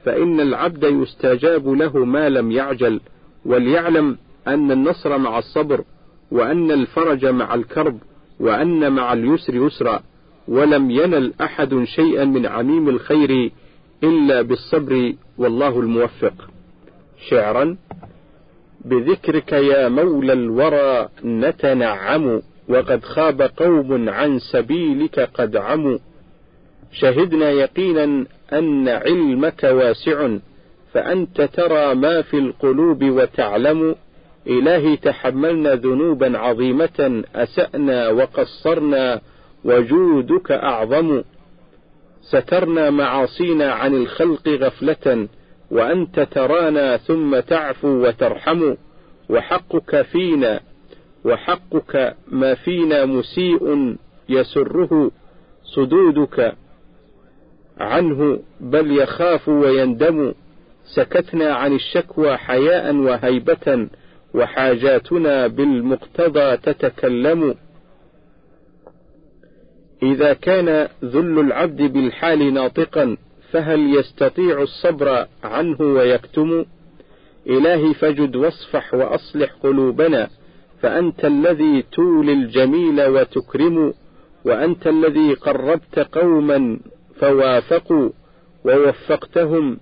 فإن 0.06 0.40
العبد 0.40 0.84
يستجاب 0.84 1.68
له 1.68 2.06
ما 2.06 2.30
لم 2.30 2.52
يعجل 2.52 3.02
وليعلم 3.46 4.18
أن 4.48 4.72
النصر 4.72 5.18
مع 5.18 5.40
الصبر 5.40 5.84
وأن 6.32 6.72
الفرج 6.72 7.26
مع 7.26 7.54
الكرب 7.54 8.00
وأن 8.40 8.92
مع 8.94 9.14
اليسر 9.14 9.56
يسرا 9.56 10.04
ولم 10.48 10.92
ينل 10.92 11.34
أحد 11.42 11.84
شيئا 11.84 12.26
من 12.26 12.46
عميم 12.46 12.90
الخير 12.90 13.52
إلا 14.04 14.42
بالصبر 14.42 15.14
والله 15.38 15.80
الموفق. 15.80 16.34
شعرا 17.30 17.78
بذكرك 18.86 19.52
يا 19.52 19.90
مولى 19.90 20.34
الورى 20.34 21.10
نتنعم 21.26 22.42
وقد 22.70 23.04
خاب 23.04 23.42
قوم 23.42 24.10
عن 24.10 24.40
سبيلك 24.40 25.20
قد 25.20 25.56
عموا 25.56 25.98
شهدنا 26.92 27.50
يقينا 27.50 28.26
أن 28.54 28.88
علمك 28.88 29.64
واسع 29.64 30.38
فأنت 30.94 31.42
ترى 31.42 31.96
ما 31.96 32.22
في 32.22 32.38
القلوب 32.38 33.04
وتعلم. 33.04 33.96
إلهي 34.48 34.98
تحملنا 34.98 35.76
ذنوبا 35.76 36.38
عظيمة 36.38 37.24
أسأنا 37.36 38.10
وقصرنا 38.10 39.22
وجودك 39.66 40.52
أعظم. 40.52 41.22
سترنا 42.22 42.90
معاصينا 42.90 43.72
عن 43.72 43.94
الخلق 43.94 44.48
غفلة. 44.48 45.28
وأنت 45.72 46.20
ترانا 46.20 46.98
ثم 46.98 47.40
تعفو 47.40 47.88
وترحم 47.88 48.76
وحقك 49.30 50.02
فينا 50.02 50.60
وحقك 51.26 52.16
ما 52.28 52.56
فينا 52.56 53.06
مسيء 53.06 53.96
يسره 54.30 55.12
صدودك 55.64 56.56
عنه 57.78 58.40
بل 58.60 58.98
يخاف 58.98 59.50
ويندم. 59.50 60.34
سكتنا 60.96 61.54
عن 61.56 61.76
الشكوى 61.76 62.38
حياء 62.38 62.96
وهيبة 62.96 63.88
وحاجاتنا 64.34 65.48
بالمقتضى 65.48 66.58
تتكلم. 66.58 67.56
إذا 70.04 70.34
كان 70.34 70.88
ذل 71.04 71.40
العبد 71.40 71.82
بالحال 71.82 72.54
ناطقا 72.54 73.18
فهل 73.52 73.96
يستطيع 74.00 74.62
الصبر 74.62 75.28
عنه 75.44 75.82
ويكتم؟ 75.82 76.66
إلهي 77.48 77.94
فجد 77.94 78.36
واصفح 78.36 78.94
وأصلح 78.94 79.54
قلوبنا 79.64 80.30
فأنت 80.82 81.26
الذي 81.26 81.82
تولي 81.82 82.34
الجميل 82.34 83.08
وتكرم 83.08 83.94
وأنت 84.46 84.88
الذي 84.88 85.34
قربت 85.34 86.00
قوما 86.00 86.80
فوافقوا 87.20 88.10
ووفقتهم 88.66 89.78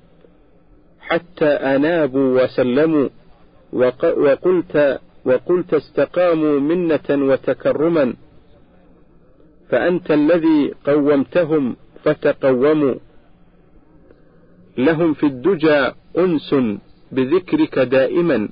حتى 0.99 1.45
أنابوا 1.45 2.43
وسلموا 2.43 3.10
وقلت 4.01 4.99
وقلت 5.25 5.73
استقاموا 5.73 6.60
منة 6.60 7.10
وتكرما 7.10 8.13
فأنت 9.69 10.12
الذي 10.12 10.73
قومتهم 10.86 11.75
فتقوموا. 12.03 12.95
لهم 14.77 15.13
في 15.13 15.25
الدجى 15.25 15.91
أنس 16.17 16.55
بذكرك 17.12 17.79
دائما 17.79 18.49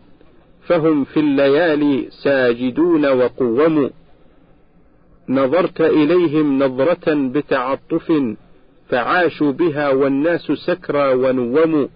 فهم 0.68 1.04
في 1.04 1.20
الليالي 1.20 2.08
ساجدون 2.24 3.06
وقوموا. 3.06 3.90
نظرت 5.30 5.82
إليهم 5.82 6.64
نظرة 6.64 7.14
بتعطف 7.14 8.14
فعاشوا 8.90 9.52
بها 9.52 9.90
والناس 9.90 10.42
سكرى 10.42 11.14
ونوموا. 11.14 11.88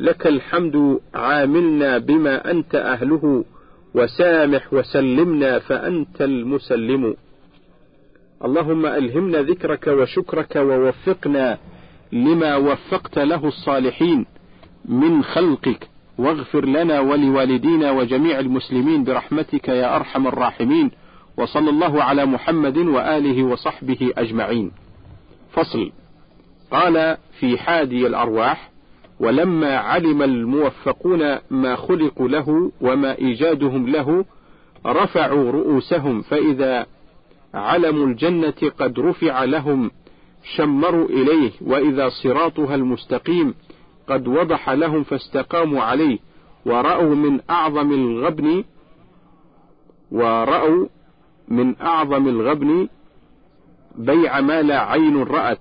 لك 0.00 0.26
الحمد 0.26 1.00
عاملنا 1.14 1.98
بما 1.98 2.50
أنت 2.50 2.74
أهله 2.74 3.44
وسامح 3.94 4.72
وسلمنا 4.72 5.58
فأنت 5.58 6.22
المسلم. 6.22 7.16
اللهم 8.44 8.86
ألهمنا 8.86 9.42
ذكرك 9.42 9.86
وشكرك 9.86 10.56
ووفقنا 10.56 11.58
لما 12.12 12.56
وفقت 12.56 13.18
له 13.18 13.48
الصالحين 13.48 14.26
من 14.84 15.22
خلقك 15.22 15.88
واغفر 16.18 16.64
لنا 16.64 17.00
ولوالدينا 17.00 17.90
وجميع 17.90 18.40
المسلمين 18.40 19.04
برحمتك 19.04 19.68
يا 19.68 19.96
أرحم 19.96 20.26
الراحمين 20.26 20.90
وصلى 21.36 21.70
الله 21.70 22.02
على 22.02 22.26
محمد 22.26 22.78
وآله 22.78 23.42
وصحبه 23.42 24.12
أجمعين. 24.18 24.70
فصل. 25.52 25.92
قال 26.70 27.16
في 27.40 27.58
حادي 27.58 28.06
الأرواح 28.06 28.70
ولما 29.20 29.76
علم 29.76 30.22
الموفقون 30.22 31.38
ما 31.50 31.76
خلقوا 31.76 32.28
له 32.28 32.72
وما 32.80 33.18
إيجادهم 33.18 33.88
له 33.88 34.24
رفعوا 34.86 35.50
رؤوسهم 35.50 36.22
فإذا 36.22 36.86
علم 37.54 38.10
الجنة 38.10 38.70
قد 38.78 39.00
رفع 39.00 39.44
لهم 39.44 39.90
شمروا 40.54 41.08
إليه 41.08 41.50
وإذا 41.60 42.08
صراطها 42.08 42.74
المستقيم 42.74 43.54
قد 44.08 44.28
وضح 44.28 44.70
لهم 44.70 45.02
فاستقاموا 45.02 45.82
عليه 45.82 46.18
ورأوا 46.66 47.14
من 47.14 47.40
أعظم 47.50 47.92
الغبن 47.92 48.64
ورأوا 50.10 50.86
من 51.48 51.80
أعظم 51.80 52.28
الغبن 52.28 52.88
بيع 53.98 54.40
ما 54.40 54.62
لا 54.62 54.80
عين 54.80 55.22
رأت 55.22 55.60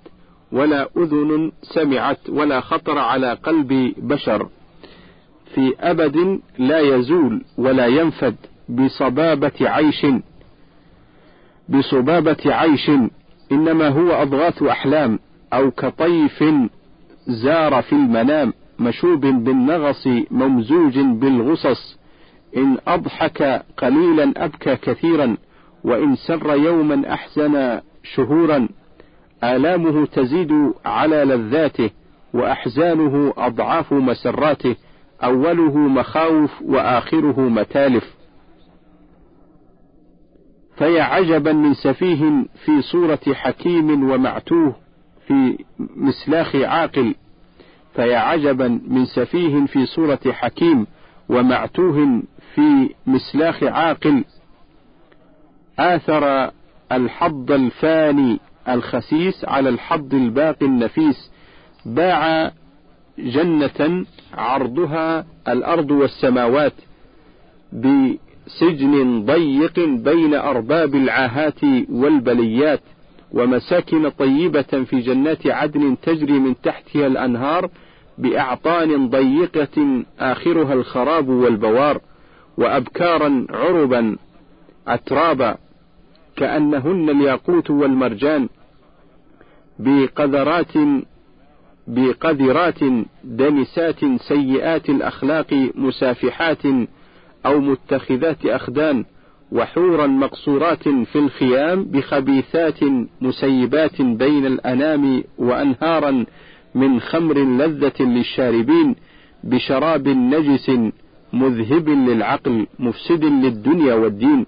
ولا 0.52 0.90
أذن 0.98 1.52
سمعت 1.62 2.30
ولا 2.30 2.62
خطر 2.62 2.98
على 2.98 3.34
قلب 3.34 3.94
بشر. 3.98 4.50
في 5.56 5.74
أبد 5.80 6.40
لا 6.58 6.80
يزول 6.80 7.42
ولا 7.58 7.88
ينفد 7.88 8.36
بصبابة 8.70 9.52
عيش 9.62 10.06
بصبابة 11.70 12.38
عيش 12.46 12.92
إنما 13.52 13.88
هو 13.88 14.12
أضغاث 14.12 14.64
أحلام 14.64 15.20
أو 15.54 15.72
كطيف 15.72 16.44
زار 17.28 17.82
في 17.82 17.94
المنام 17.94 18.54
مشوب 18.80 19.22
بالنغص 19.22 20.08
ممزوج 20.32 21.00
بالغصص. 21.00 21.98
إن 22.58 22.78
أضحك 22.88 23.64
قليلا 23.78 24.34
أبكى 24.38 24.76
كثيرا 24.76 25.38
وإن 25.84 26.16
سر 26.16 26.56
يوما 26.56 27.14
أحزن 27.14 27.80
شهورا. 28.04 28.68
آلامه 29.44 30.06
تزيد 30.06 30.52
على 30.86 31.16
لذاته 31.16 31.90
وأحزانه 32.34 33.34
أضعاف 33.38 33.94
مسراته. 33.94 34.76
أوله 35.24 35.78
مخاوف 35.78 36.62
وآخره 36.62 37.40
متالف. 37.40 38.16
فيا 40.78 41.04
عجبا 41.04 41.54
من 41.54 41.74
سفيه 41.74 42.46
في 42.66 42.82
صورة 42.82 43.20
حكيم 43.34 44.10
ومعتوه 44.12 44.76
في 45.28 45.58
مسلاخ 45.96 46.56
عاقل. 46.56 47.16
فيا 47.96 48.18
عجبا 48.18 48.80
من 48.88 49.06
سفيه 49.06 49.66
في 49.66 49.86
صورة 49.86 50.20
حكيم 50.32 50.88
ومعتوه 51.30 52.22
في 52.56 52.90
مسلاخ 53.08 53.64
عاقل. 53.64 54.24
آثر 55.80 56.52
الحظ 56.92 57.52
الفاني 57.52 58.40
الخسيس 58.70 59.46
على 59.46 59.70
الحظ 59.70 60.16
الباقي 60.16 60.66
النفيس. 60.66 61.32
باع 61.86 62.52
جنة 63.18 64.06
عرضها 64.34 65.26
الأرض 65.48 65.92
والسماوات 65.92 66.74
بسجن 68.48 69.26
ضيق 69.26 69.80
بين 69.80 70.34
أرباب 70.34 70.96
العاهات 70.96 71.64
والبليات 71.90 72.82
ومساكن 73.32 74.10
طيبة 74.10 74.62
في 74.62 75.00
جنات 75.00 75.48
عدن 75.48 75.96
تجري 76.02 76.40
من 76.40 76.56
تحتها 76.62 77.08
الأنهار 77.08 77.70
بأعطان 78.18 79.10
ضيقة 79.10 80.04
آخرها 80.20 80.74
الخراب 80.74 81.30
والبوار 81.30 82.02
وأبكارا 82.58 83.48
عربا 83.50 84.18
أترابا 84.88 85.58
كأنهن 86.36 87.10
الياقوت 87.10 87.70
والمرجان 87.70 88.50
بقذرات 89.80 90.74
بقذرات 91.88 92.80
دنسات 93.24 94.00
سيئات 94.28 94.90
الأخلاق 94.90 95.70
مسافحات 95.76 96.64
أو 97.46 97.60
متخذات 97.60 98.46
أخدان 98.46 99.06
وحورا 99.52 100.08
مقصورات 100.08 100.84
في 100.84 101.16
الخيام 101.16 101.84
بخبيثات 101.84 102.80
مسيبات 103.22 104.02
بين 104.02 104.46
الأنام 104.46 105.24
وأنهارا 105.38 106.26
من 106.76 107.00
خمر 107.00 107.38
لذة 107.38 107.94
للشاربين 108.04 108.96
بشراب 109.44 110.08
نجس 110.08 110.72
مذهب 111.34 111.90
للعقل 111.90 112.68
مفسد 112.80 113.24
للدنيا 113.26 113.94
والدين. 113.94 114.46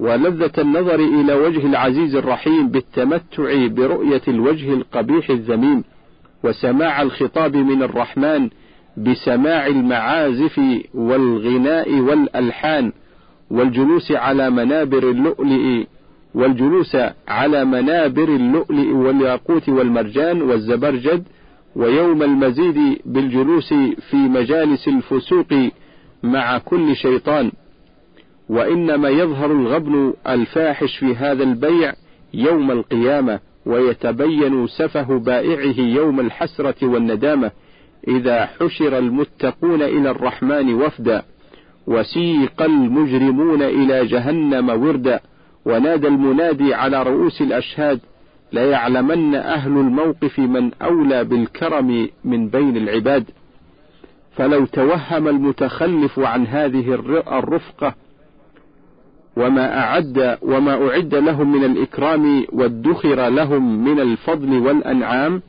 ولذة 0.00 0.52
النظر 0.58 0.94
إلى 0.94 1.34
وجه 1.34 1.66
العزيز 1.66 2.14
الرحيم 2.14 2.68
بالتمتع 2.68 3.66
برؤية 3.66 4.22
الوجه 4.28 4.72
القبيح 4.72 5.30
الذميم 5.30 5.84
وسماع 6.44 7.02
الخطاب 7.02 7.56
من 7.56 7.82
الرحمن 7.82 8.48
بسماع 9.04 9.66
المعازف 9.66 10.60
والغناء 10.94 12.00
والألحان 12.00 12.92
والجلوس 13.50 14.12
على 14.12 14.50
منابر 14.50 15.10
اللؤلؤ 15.10 15.84
والجلوس 16.34 16.96
على 17.28 17.64
منابر 17.64 18.28
اللؤلؤ 18.28 18.92
والياقوت 18.94 19.68
والمرجان 19.68 20.42
والزبرجد 20.42 21.24
ويوم 21.76 22.22
المزيد 22.22 22.98
بالجلوس 23.06 23.74
في 24.10 24.16
مجالس 24.16 24.88
الفسوق 24.88 25.46
مع 26.22 26.58
كل 26.58 26.96
شيطان. 26.96 27.52
وإنما 28.48 29.08
يظهر 29.08 29.52
الغبن 29.52 30.14
الفاحش 30.28 30.96
في 30.96 31.14
هذا 31.16 31.42
البيع 31.44 31.92
يوم 32.34 32.70
القيامة 32.70 33.40
ويتبين 33.66 34.66
سفه 34.66 35.18
بائعه 35.18 35.80
يوم 35.80 36.20
الحسرة 36.20 36.86
والندامة. 36.86 37.50
إذا 38.08 38.46
حشر 38.46 38.98
المتقون 38.98 39.82
إلى 39.82 40.10
الرحمن 40.10 40.74
وفدا 40.74 41.22
وسيق 41.86 42.62
المجرمون 42.62 43.62
إلى 43.62 44.06
جهنم 44.06 44.68
وردا 44.68 45.20
ونادى 45.64 46.08
المنادي 46.08 46.74
على 46.74 47.02
رؤوس 47.02 47.42
الأشهاد 47.42 48.00
ليعلمن 48.52 49.34
أهل 49.34 49.72
الموقف 49.72 50.38
من 50.38 50.70
أولى 50.82 51.24
بالكرم 51.24 52.08
من 52.24 52.48
بين 52.48 52.76
العباد. 52.76 53.24
فلو 54.36 54.66
توهم 54.66 55.28
المتخلف 55.28 56.18
عن 56.18 56.46
هذه 56.46 56.94
الرفقة 57.38 57.94
وما 59.36 59.80
أعد 59.80 60.38
وما 60.42 60.88
أعد 60.88 61.14
لهم 61.14 61.52
من 61.52 61.64
الإكرام 61.64 62.44
وادخر 62.52 63.28
لهم 63.28 63.84
من 63.84 64.00
الفضل 64.00 64.58
والأنعام 64.58 65.42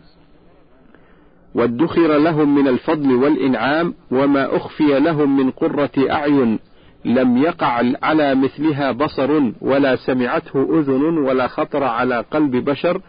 وادخر 1.55 2.17
لهم 2.17 2.55
من 2.55 2.67
الفضل 2.67 3.13
والإنعام 3.15 3.93
وما 4.11 4.55
أخفي 4.55 4.99
لهم 4.99 5.37
من 5.37 5.51
قرة 5.51 5.91
أعين 6.11 6.59
لم 7.05 7.37
يقع 7.37 7.83
على 8.03 8.35
مثلها 8.35 8.91
بصر 8.91 9.51
ولا 9.61 9.95
سمعته 9.95 10.79
أذن 10.79 11.17
ولا 11.17 11.47
خطر 11.47 11.83
على 11.83 12.25
قلب 12.31 12.55
بشر 12.55 13.01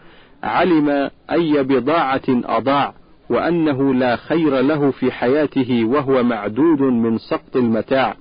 علم 0.43 1.09
أي 1.31 1.63
بضاعة 1.63 2.21
أضاع 2.29 2.93
وأنه 3.29 3.93
لا 3.93 4.15
خير 4.15 4.61
له 4.61 4.91
في 4.91 5.11
حياته 5.11 5.85
وهو 5.85 6.23
معدود 6.23 6.81
من 6.81 7.17
سقط 7.17 7.55
المتاع 7.55 8.15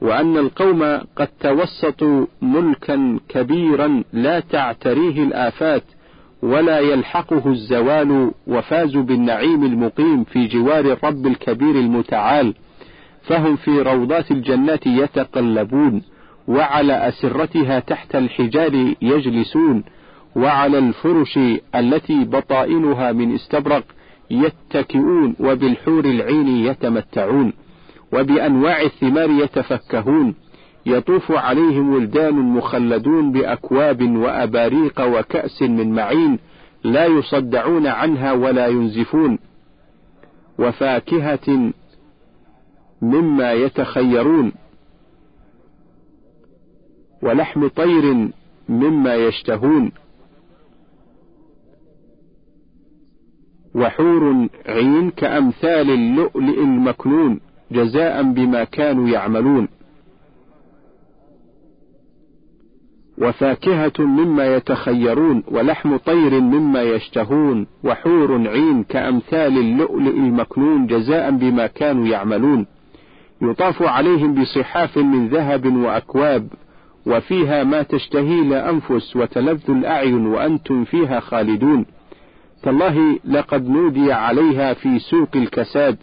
وأن 0.00 0.36
القوم 0.36 0.82
قد 1.16 1.28
توسطوا 1.40 2.26
ملكا 2.42 3.18
كبيرا 3.28 4.02
لا 4.12 4.40
تعتريه 4.40 5.22
الآفات 5.22 5.82
ولا 6.42 6.78
يلحقه 6.78 7.50
الزوال 7.50 8.30
وفازوا 8.46 9.02
بالنعيم 9.02 9.64
المقيم 9.64 10.24
في 10.24 10.46
جوار 10.46 10.92
الرب 10.92 11.26
الكبير 11.26 11.70
المتعال. 11.70 12.54
فهم 13.22 13.56
في 13.56 13.82
روضات 13.82 14.30
الجنات 14.30 14.86
يتقلبون 14.86 16.02
وعلى 16.48 17.08
أسرتها 17.08 17.78
تحت 17.80 18.16
الحجار 18.16 18.94
يجلسون 19.02 19.84
وعلى 20.36 20.78
الفرش 20.78 21.38
التي 21.74 22.24
بطائنها 22.24 23.12
من 23.12 23.34
استبرق 23.34 23.84
يتكئون 24.30 25.36
وبالحور 25.40 26.04
العين 26.04 26.48
يتمتعون 26.48 27.52
وبأنواع 28.12 28.82
الثمار 28.82 29.30
يتفكهون. 29.30 30.34
يطوف 30.86 31.32
عليهم 31.32 31.94
ولدان 31.94 32.34
مخلدون 32.34 33.32
بأكواب 33.32 34.02
وأباريق 34.16 35.00
وكأس 35.00 35.62
من 35.62 35.92
معين 35.92 36.38
لا 36.84 37.06
يصدعون 37.06 37.86
عنها 37.86 38.32
ولا 38.32 38.66
ينزفون. 38.66 39.38
وفاكهة 40.58 41.72
مما 43.02 43.52
يتخيرون. 43.52 44.52
ولحم 47.22 47.68
طير 47.68 48.28
مما 48.68 49.14
يشتهون. 49.14 49.92
وحور 53.74 54.48
عين 54.66 55.10
كأمثال 55.10 55.90
اللؤلؤ 55.90 56.62
المكنون 56.62 57.40
جزاء 57.72 58.22
بما 58.22 58.64
كانوا 58.64 59.08
يعملون. 59.08 59.68
وفاكهة 63.20 63.92
مما 63.98 64.56
يتخيرون 64.56 65.42
ولحم 65.48 65.96
طير 65.96 66.40
مما 66.40 66.82
يشتهون 66.82 67.66
وحور 67.84 68.48
عين 68.48 68.84
كأمثال 68.84 69.58
اللؤلؤ 69.58 70.16
المكنون 70.16 70.86
جزاء 70.86 71.30
بما 71.30 71.66
كانوا 71.66 72.06
يعملون. 72.06 72.66
يطاف 73.42 73.82
عليهم 73.82 74.34
بصحاف 74.34 74.98
من 74.98 75.28
ذهب 75.28 75.76
وأكواب 75.76 76.48
وفيها 77.06 77.64
ما 77.64 77.82
تشتهي 77.82 78.42
الأنفس 78.42 79.16
وتلذ 79.16 79.70
الأعين 79.70 80.26
وأنتم 80.26 80.84
فيها 80.84 81.20
خالدون. 81.20 81.86
تالله 82.62 83.18
لقد 83.24 83.68
نودي 83.68 84.12
عليها 84.12 84.74
في 84.74 84.98
سوق 84.98 85.28
الكساد 85.36 85.96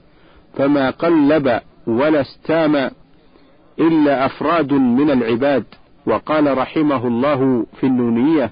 فما 0.54 0.90
قلب 0.90 1.60
ولا 1.88 2.22
استام 2.22 2.92
إلا 3.80 4.26
أفراد 4.26 4.74
من 4.74 5.12
العباد. 5.12 5.66
وقال 6.08 6.58
رحمه 6.58 7.08
الله 7.08 7.66
في 7.80 7.86
النونية 7.88 8.52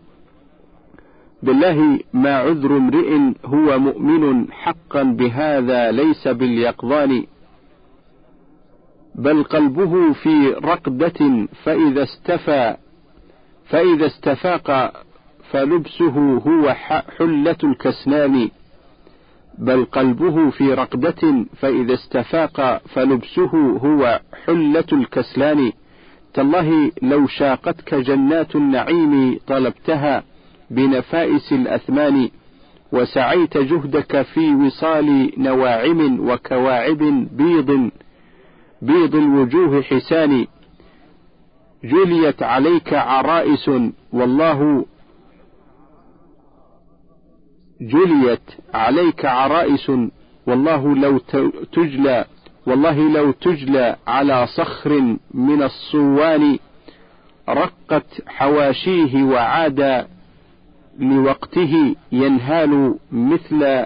بالله 1.44 2.00
ما 2.14 2.36
عذر 2.38 2.78
امرئ 2.78 3.20
هو 3.46 3.80
مؤمن 3.80 4.52
حقا 4.52 5.04
بهذا 5.04 5.92
ليس 5.92 6.28
باليقظان 6.28 7.24
بل 9.16 9.44
قلبه 9.44 10.14
في 10.14 10.48
رقدة 10.50 11.48
فإذا 11.64 12.04
استفى 12.04 12.76
فإذا 13.66 14.06
استفاق 14.06 14.94
فلبسه 15.52 16.38
هو 16.48 16.74
حلة 17.18 17.58
الكسنان 17.64 18.50
بل 19.58 19.86
قلبه 19.86 20.50
في 20.50 20.74
رقدة 20.74 21.46
فإذا 21.56 21.94
استفاق 21.94 22.82
فلبسه 22.88 23.78
هو 23.78 24.20
حلة 24.46 24.86
الكسلان 24.94 25.72
تالله 26.34 26.92
لو 27.02 27.28
شاقتك 27.28 27.96
جنات 27.96 28.56
النعيم 28.56 29.40
طلبتها 29.48 30.24
بنفائس 30.70 31.54
الأثمان 31.54 32.30
وسعيت 32.92 33.58
جهدك 33.58 34.22
في 34.22 34.56
وصال 34.56 35.32
نواعم 35.38 36.30
وكواعب 36.30 36.98
بيض 37.38 37.92
بيض 38.82 39.16
الوجوه 39.16 39.82
حسان. 39.82 40.48
جليت 41.84 42.44
عليك 42.44 42.94
عرائس 42.94 43.72
والله 44.14 44.86
جليت 47.82 48.50
عليك 48.74 49.26
عرائس 49.26 49.92
والله 50.48 50.96
لو 50.96 51.18
تجلى 51.74 52.26
والله 52.68 53.14
لو 53.14 53.32
تجلى 53.32 53.96
على 54.08 54.48
صخر 54.48 55.18
من 55.34 55.64
الصوان 55.64 56.58
رقت 57.50 58.22
حواشيه 58.28 59.24
وعاد 59.24 60.08
لوقته 61.00 61.96
ينهال 62.12 62.96
مثل 63.12 63.86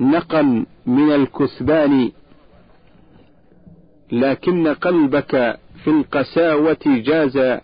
نقا 0.00 0.64
من 0.86 1.12
الكثبان. 1.12 2.10
لكن 4.12 4.68
قلبك 4.68 5.58
في 5.84 5.90
القساوة 5.90 6.78
جاز. 6.86 7.60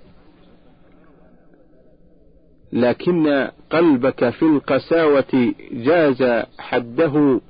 لكن 2.72 3.48
قلبك 3.70 4.30
في 4.30 4.42
القساوة 4.42 5.54
جاز 5.72 6.44
حده 6.58 7.40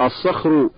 الصخر 0.00 0.70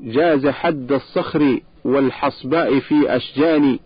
جاز 0.00 0.46
حد 0.46 0.92
الصخر 0.92 1.60
والحصباء 1.84 2.78
في 2.78 3.16
أشجان. 3.16 3.78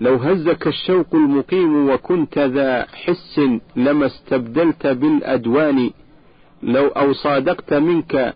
لو 0.00 0.14
هزك 0.16 0.66
الشوق 0.66 1.14
المقيم 1.14 1.90
وكنت 1.90 2.38
ذا 2.38 2.86
حس 2.86 3.40
لما 3.76 4.06
استبدلت 4.06 4.86
بالأدوان. 4.86 5.90
لو 6.62 6.86
أو 6.86 7.12
صادقت 7.12 7.74
منك 7.74 8.34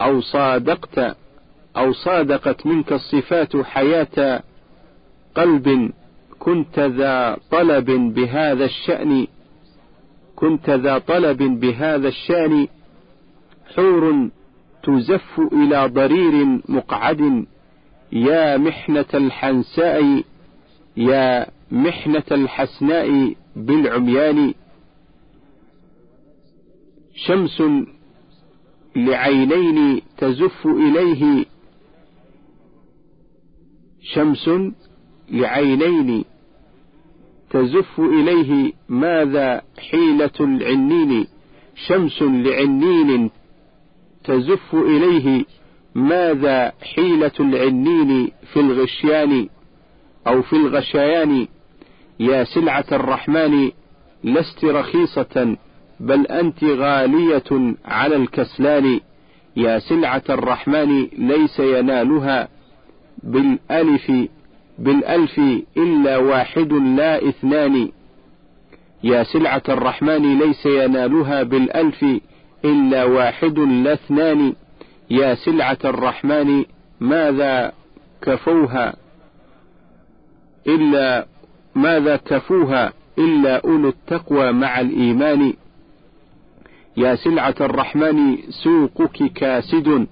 أو 0.00 0.20
صادقت 0.20 1.16
أو 1.76 1.92
صادقت 1.92 2.66
منك 2.66 2.92
الصفات 2.92 3.56
حياة 3.56 4.42
قلب 5.34 5.92
كنت 6.38 6.78
ذا 6.78 7.36
طلب 7.50 7.90
بهذا 7.90 8.64
الشأن. 8.64 9.26
كنت 10.36 10.70
ذا 10.70 10.98
طلب 10.98 11.42
بهذا 11.42 12.08
الشأن 12.08 12.68
حور 13.74 14.28
تزف 14.82 15.40
إلى 15.52 15.86
ضرير 15.86 16.60
مقعد. 16.68 17.46
يا 18.12 18.56
محنة 18.56 19.06
الحنساء 19.14 20.22
يا 20.96 21.46
محنة 21.70 22.24
الحسناء 22.32 23.34
بالعميان. 23.56 24.54
شمس 27.14 27.62
لعينين 28.96 30.02
تزف 30.18 30.66
إليه. 30.66 31.44
شمس 34.02 34.50
لعينين 35.30 36.24
تزف 37.56 38.00
إليه 38.00 38.72
ماذا 38.88 39.62
حيلة 39.90 40.30
العنين 40.40 41.26
شمس 41.86 42.22
لعنين 42.22 43.30
تزف 44.24 44.74
إليه 44.74 45.44
ماذا 45.94 46.72
حيلة 46.94 47.32
العنين 47.40 48.30
في 48.52 48.60
الغشيان 48.60 49.48
أو 50.26 50.42
في 50.42 50.52
الغشيان. 50.52 51.46
يا 52.20 52.44
سلعة 52.44 52.84
الرحمن 52.92 53.70
لست 54.24 54.64
رخيصة 54.64 55.56
بل 56.00 56.26
أنت 56.26 56.64
غالية 56.64 57.74
على 57.84 58.16
الكسلان. 58.16 59.00
يا 59.56 59.78
سلعة 59.78 60.24
الرحمن 60.30 61.08
ليس 61.18 61.60
ينالها 61.60 62.48
بالألف 63.22 64.12
بالألف 64.78 65.38
إلا 65.76 66.16
واحد 66.16 66.72
لا 66.72 67.28
اثنان. 67.28 67.88
يا 69.04 69.22
سلعة 69.22 69.62
الرحمن 69.68 70.38
ليس 70.38 70.66
ينالها 70.66 71.42
بالألف 71.42 72.04
إلا 72.64 73.04
واحد 73.04 73.58
لا 73.58 73.92
اثنان. 73.92 74.52
يا 75.10 75.34
سلعة 75.34 75.78
الرحمن 75.84 76.64
ماذا 77.00 77.72
كفوها 78.22 78.96
إلا 80.66 81.26
ماذا 81.74 82.16
كفوها 82.16 82.92
إلا 83.18 83.64
أولو 83.64 83.88
التقوى 83.88 84.52
مع 84.52 84.80
الإيمان. 84.80 85.52
يا 86.96 87.14
سلعة 87.14 87.54
الرحمن 87.60 88.38
سوقك 88.64 89.32
كاسد 89.32 90.06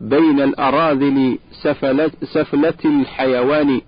بين 0.00 0.40
الأراذل 0.40 1.38
سفلة, 1.62 2.10
سفلة 2.22 2.74
الحيوان. 2.84 3.80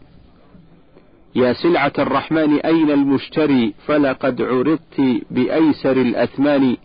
يا 1.35 1.53
سلعة 1.53 1.93
الرحمن 1.99 2.61
أين 2.61 2.91
المشتري؟ 2.91 3.75
فلقد 3.87 4.43
عرضت 4.43 5.23
بأيسر 5.31 5.93
الأثمان. 5.93 6.77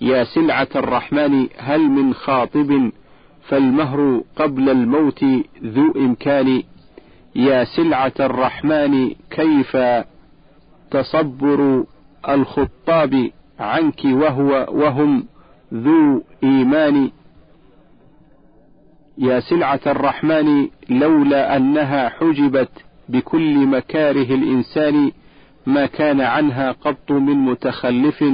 يا 0.00 0.24
سلعة 0.24 0.68
الرحمن 0.76 1.48
هل 1.58 1.80
من 1.80 2.14
خاطب؟ 2.14 2.90
فالمهر 3.48 4.22
قبل 4.36 4.68
الموت 4.68 5.24
ذو 5.64 5.92
إمكان. 5.96 6.62
يا 7.36 7.64
سلعة 7.64 8.12
الرحمن 8.20 9.10
كيف 9.30 9.76
تصبر 10.90 11.84
الخطاب 12.28 13.30
عنك 13.60 14.04
وهو 14.04 14.66
وهم 14.70 15.26
ذو 15.74 16.22
إيمان؟ 16.44 17.10
يا 19.18 19.40
سلعة 19.40 19.80
الرحمن 19.86 20.68
لولا 20.90 21.56
أنها 21.56 22.08
حجبت 22.08 22.70
بكل 23.10 23.66
مكاره 23.66 24.34
الإنسان 24.34 25.12
ما 25.66 25.86
كان 25.86 26.20
عنها 26.20 26.72
قط 26.72 27.10
من 27.12 27.34
متخلف 27.34 28.24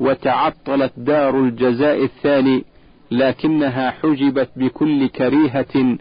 وتعطلت 0.00 0.92
دار 0.96 1.40
الجزاء 1.40 2.04
الثاني 2.04 2.64
لكنها 3.10 3.90
حجبت 3.90 4.50
بكل 4.56 5.06
كريهة 5.06 5.96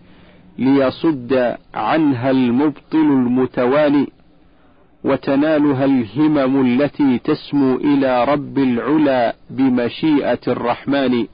ليصد 0.57 1.55
عنها 1.73 2.31
المبطل 2.31 2.97
المتوالي 2.97 4.07
وتنالها 5.03 5.85
الهمم 5.85 6.65
التي 6.65 7.19
تسمو 7.19 7.75
إلى 7.75 8.23
رب 8.25 8.57
العلا 8.57 9.35
بمشيئة 9.49 10.39
الرحمن. 10.47 11.25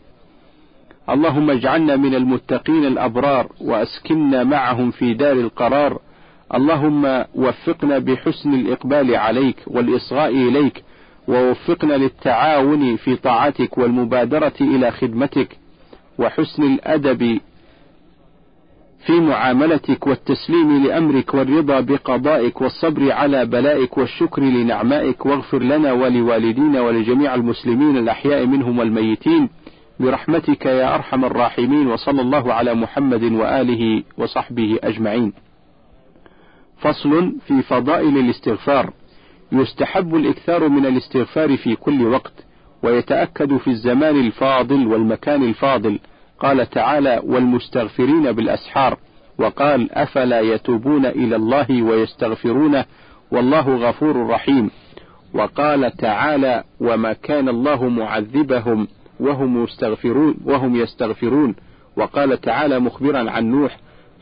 اللهم 1.10 1.50
اجعلنا 1.50 1.96
من 1.96 2.16
المتقين 2.16 2.86
الأبرار 2.86 3.52
وأسكننا 3.62 4.44
معهم 4.44 4.92
في 4.92 5.14
دار 5.14 5.32
القرار 5.34 6.00
اللهم 6.56 7.26
وفقنا 7.36 8.00
بحسن 8.00 8.54
الإقبال 8.54 9.16
عليك 9.16 9.56
والإصغاء 9.68 10.30
إليك 10.30 10.84
ووفقنا 11.28 11.94
للتعاون 11.94 12.96
في 12.96 13.16
طاعتك 13.16 13.78
والمبادرة 13.78 14.54
إلى 14.62 14.92
خدمتك 14.92 15.58
وحسن 16.20 16.64
الأدب 16.64 17.40
في 19.06 19.20
معاملتك 19.20 20.08
والتسليم 20.08 20.84
لأمرك 20.84 21.34
والرضا 21.34 21.80
بقضائك 21.80 22.62
والصبر 22.62 23.12
على 23.12 23.46
بلائك 23.46 23.98
والشكر 23.98 24.42
لنعمائك 24.42 25.26
واغفر 25.26 25.60
لنا 25.64 25.92
ولوالدينا 25.92 26.82
ولجميع 26.82 27.36
المسلمين 27.36 27.98
الأحياء 27.98 28.46
منهم 28.46 28.80
والميتين 28.80 29.50
برحمتك 30.00 30.66
يا 30.66 30.96
أرحم 30.96 31.26
الراحمين 31.26 31.88
وصلى 31.88 32.22
الله 32.22 32.54
على 32.54 32.74
محمد 32.74 33.24
وآله 33.24 34.04
وصحبه 34.18 34.80
أجمعين. 34.84 35.34
فصل 36.80 37.36
في 37.48 37.62
فضائل 37.62 38.18
الاستغفار. 38.18 38.94
يستحب 39.52 40.16
الإكثار 40.16 40.70
من 40.70 40.86
الاستغفار 40.86 41.58
في 41.58 41.76
كل 41.76 42.08
وقت 42.08 42.34
ويتأكد 42.84 43.58
في 43.58 43.68
الزمان 43.68 44.20
الفاضل 44.20 44.88
والمكان 44.88 45.44
الفاضل. 45.44 46.00
قال 46.40 46.70
تعالى 46.70 47.22
والمستغفرين 47.24 48.32
بالأسحار 48.32 48.98
وقال 49.40 49.92
أفلا 49.92 50.40
يتوبون 50.40 51.06
إلى 51.06 51.36
الله 51.36 51.82
ويستغفرونه؟ 51.84 52.86
والله 53.32 53.76
غفور 53.76 54.28
رحيم 54.28 54.72
وقال 55.34 55.92
تعالى 55.92 56.64
وما 56.80 57.14
كان 57.14 57.50
الله 57.50 57.90
معذبهم 57.90 58.88
وهم 59.20 59.64
يستغفرون 59.64 60.36
وهم 60.46 60.76
يستغفرون 60.76 61.56
وقال 61.98 62.42
تعالى 62.42 62.80
مخبرا 62.80 63.32
عن 63.32 63.46
نوح 63.52 63.78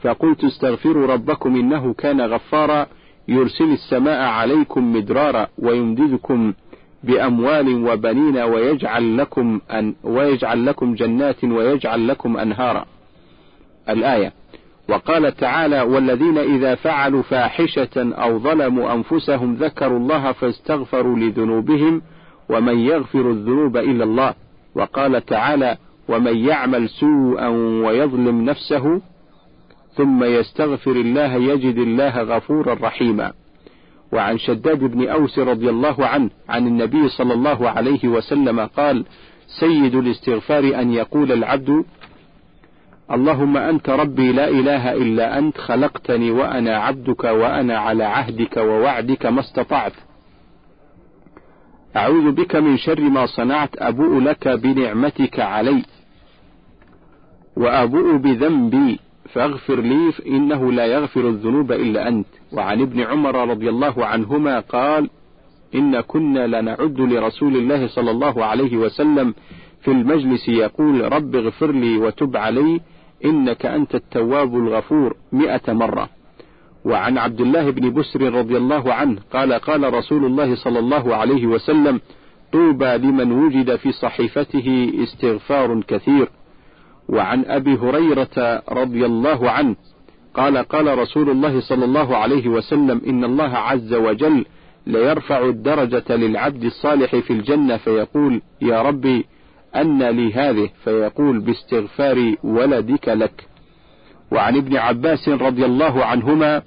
فقلت 0.05 0.43
استغفروا 0.43 1.07
ربكم 1.07 1.55
إنه 1.55 1.93
كان 1.93 2.21
غفارا 2.21 2.87
يرسل 3.27 3.71
السماء 3.71 4.21
عليكم 4.21 4.93
مدرارا 4.95 5.47
ويمددكم 5.57 6.53
بأموال 7.03 7.87
وبنين 7.89 8.37
ويجعل 8.37 9.17
لكم 9.17 9.61
أن 9.71 9.95
ويجعل 10.03 10.65
لكم 10.65 10.95
جنات 10.95 11.43
ويجعل 11.43 12.07
لكم 12.07 12.37
أنهارا. 12.37 12.85
الآية 13.89 14.33
وقال 14.89 15.35
تعالى 15.35 15.81
والذين 15.81 16.37
إذا 16.37 16.75
فعلوا 16.75 17.21
فاحشة 17.21 18.13
أو 18.13 18.39
ظلموا 18.39 18.93
أنفسهم 18.93 19.55
ذكروا 19.55 19.99
الله 19.99 20.31
فاستغفروا 20.31 21.15
لذنوبهم 21.15 22.01
ومن 22.49 22.79
يغفر 22.79 23.31
الذنوب 23.31 23.77
إلا 23.77 24.03
الله 24.03 24.33
وقال 24.75 25.25
تعالى 25.25 25.77
ومن 26.09 26.37
يعمل 26.37 26.89
سوءا 26.89 27.47
ويظلم 27.85 28.41
نفسه 28.41 29.01
ثم 29.97 30.23
يستغفر 30.23 30.91
الله 30.91 31.33
يجد 31.33 31.77
الله 31.77 32.21
غفورا 32.21 32.73
رحيما. 32.73 33.33
وعن 34.13 34.37
شداد 34.37 34.79
بن 34.79 35.07
أوس 35.07 35.39
رضي 35.39 35.69
الله 35.69 36.07
عنه 36.07 36.29
عن 36.49 36.67
النبي 36.67 37.09
صلى 37.09 37.33
الله 37.33 37.69
عليه 37.69 38.07
وسلم 38.07 38.59
قال 38.59 39.05
سيد 39.59 39.95
الاستغفار 39.95 40.81
أن 40.81 40.91
يقول 40.91 41.31
العبد 41.31 41.85
اللهم 43.11 43.57
أنت 43.57 43.89
ربي 43.89 44.31
لا 44.31 44.47
إله 44.49 44.93
إلا 44.93 45.37
أنت 45.37 45.57
خلقتني 45.57 46.31
وأنا 46.31 46.77
عبدك 46.77 47.23
وأنا 47.23 47.77
على 47.77 48.03
عهدك 48.03 48.57
ووعدك 48.57 49.25
ما 49.25 49.39
استطعت. 49.39 49.93
أعوذ 51.95 52.31
بك 52.31 52.55
من 52.55 52.77
شر 52.77 53.01
ما 53.01 53.25
صنعت 53.25 53.69
أبوء 53.77 54.19
لك 54.19 54.47
بنعمتك 54.47 55.39
علي 55.39 55.83
وأبوء 57.57 58.17
بذنبي 58.17 58.99
فاغفر 59.35 59.81
لي 59.81 60.11
فإنه 60.11 60.71
لا 60.71 60.85
يغفر 60.85 61.29
الذنوب 61.29 61.71
إلا 61.71 62.07
أنت. 62.07 62.27
وعن 62.51 62.81
ابن 62.81 62.99
عمر 62.99 63.49
رضي 63.49 63.69
الله 63.69 64.05
عنهما 64.05 64.59
قال 64.59 65.09
إن 65.75 66.01
كنا 66.01 66.47
لنعد 66.47 66.99
لرسول 67.01 67.55
الله 67.55 67.87
صلى 67.87 68.11
الله 68.11 68.45
عليه 68.45 68.77
وسلم 68.77 69.33
في 69.81 69.91
المجلس 69.91 70.49
يقول 70.49 71.13
رب 71.13 71.35
اغفر 71.35 71.71
لي 71.71 71.97
وتب 71.97 72.37
علي 72.37 72.81
إنك 73.25 73.65
أنت 73.65 73.95
التواب 73.95 74.55
الغفور 74.55 75.15
مئة 75.31 75.73
مرة. 75.73 76.09
وعن 76.85 77.17
عبد 77.17 77.41
الله 77.41 77.69
بن 77.69 77.93
بسر 77.93 78.33
رضي 78.33 78.57
الله 78.57 78.93
عنه 78.93 79.19
قال 79.33 79.53
قال 79.53 79.93
رسول 79.93 80.25
الله 80.25 80.55
صلى 80.55 80.79
الله 80.79 81.15
عليه 81.15 81.45
وسلم 81.45 82.01
طوبى 82.53 82.97
لمن 82.97 83.31
وجد 83.31 83.75
في 83.75 83.91
صحيفته 83.91 84.93
استغفار 85.03 85.81
كثير. 85.81 86.29
وعن 87.09 87.45
أبي 87.45 87.73
هريرة 87.75 88.63
رضي 88.69 89.05
الله 89.05 89.51
عنه 89.51 89.75
قال 90.33 90.57
قال 90.57 90.97
رسول 90.97 91.29
الله 91.29 91.59
صلى 91.59 91.85
الله 91.85 92.17
عليه 92.17 92.47
وسلم 92.47 93.01
إن 93.07 93.23
الله 93.23 93.57
عز 93.57 93.93
وجل 93.93 94.45
ليرفع 94.87 95.45
الدرجة 95.45 96.15
للعبد 96.15 96.63
الصالح 96.63 97.15
في 97.15 97.33
الجنة 97.33 97.77
فيقول 97.77 98.41
يا 98.61 98.81
ربي 98.81 99.25
أن 99.75 100.03
لي 100.03 100.33
هذه 100.33 100.69
فيقول 100.83 101.39
باستغفار 101.39 102.35
ولدك 102.43 103.09
لك. 103.09 103.47
وعن 104.31 104.57
ابن 104.57 104.75
عباس 104.77 105.29
رضي 105.29 105.65
الله 105.65 106.05
عنهما 106.05 106.61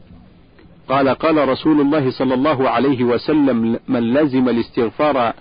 قال 0.88 1.08
قال 1.08 1.48
رسول 1.48 1.80
الله 1.80 2.10
صلى 2.10 2.34
الله 2.34 2.68
عليه 2.68 3.04
وسلم 3.04 3.78
من 3.88 4.14
لزم 4.14 4.48
الاستغفار 4.48 5.32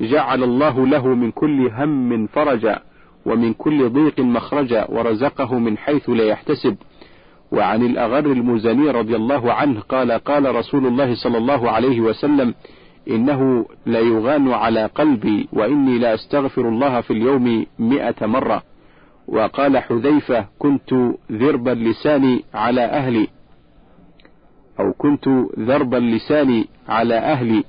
جعل 0.00 0.42
الله 0.42 0.86
له 0.86 1.06
من 1.06 1.30
كل 1.30 1.70
هم 1.72 2.26
فرجا. 2.26 2.80
ومن 3.26 3.52
كل 3.52 3.88
ضيق 3.88 4.20
مخرجا 4.20 4.86
ورزقه 4.90 5.58
من 5.58 5.78
حيث 5.78 6.10
لا 6.10 6.24
يحتسب. 6.24 6.76
وعن 7.52 7.82
الأغر 7.82 8.26
المزني 8.26 8.90
رضي 8.90 9.16
الله 9.16 9.52
عنه 9.52 9.80
قال 9.80 10.12
قال 10.12 10.54
رسول 10.54 10.86
الله 10.86 11.14
صلى 11.14 11.38
الله 11.38 11.70
عليه 11.70 12.00
وسلم 12.00 12.54
إنه 13.10 13.66
ليغان 13.86 14.52
على 14.52 14.86
قلبي 14.86 15.48
وإني 15.52 15.98
لا 15.98 16.14
أستغفر 16.14 16.68
الله 16.68 17.00
في 17.00 17.12
اليوم 17.12 17.66
مئة 17.78 18.26
مرة. 18.26 18.62
وقال 19.28 19.78
حذيفة 19.78 20.46
كنت 20.58 20.94
ذرب 21.32 21.68
اللسان 21.68 22.40
على 22.54 22.84
أهلي. 22.84 23.28
أو 24.80 24.92
كنت 24.92 25.28
ذرب 25.58 25.94
اللسان 25.94 26.64
على 26.88 27.14
أهلي. 27.14 27.64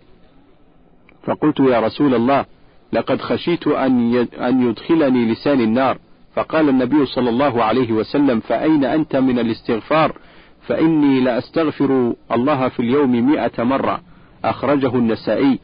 فقلت 1.23 1.59
يا 1.59 1.79
رسول 1.79 2.15
الله 2.15 2.45
لقد 2.93 3.21
خشيت 3.21 3.67
أن 3.67 4.61
يدخلني 4.61 5.31
لسان 5.31 5.61
النار. 5.61 5.97
فقال 6.35 6.69
النبي 6.69 7.05
صلى 7.05 7.29
الله 7.29 7.63
عليه 7.63 7.91
وسلم 7.91 8.39
فأين 8.39 8.85
أنت 8.85 9.15
من 9.15 9.39
الاستغفار؟ 9.39 10.17
فإني 10.61 11.19
لأستغفر 11.19 12.13
الله 12.31 12.67
في 12.67 12.79
اليوم 12.79 13.11
مئة 13.11 13.63
مرة. 13.63 14.01
أخرجه 14.45 14.95
النسائي. 14.95 15.59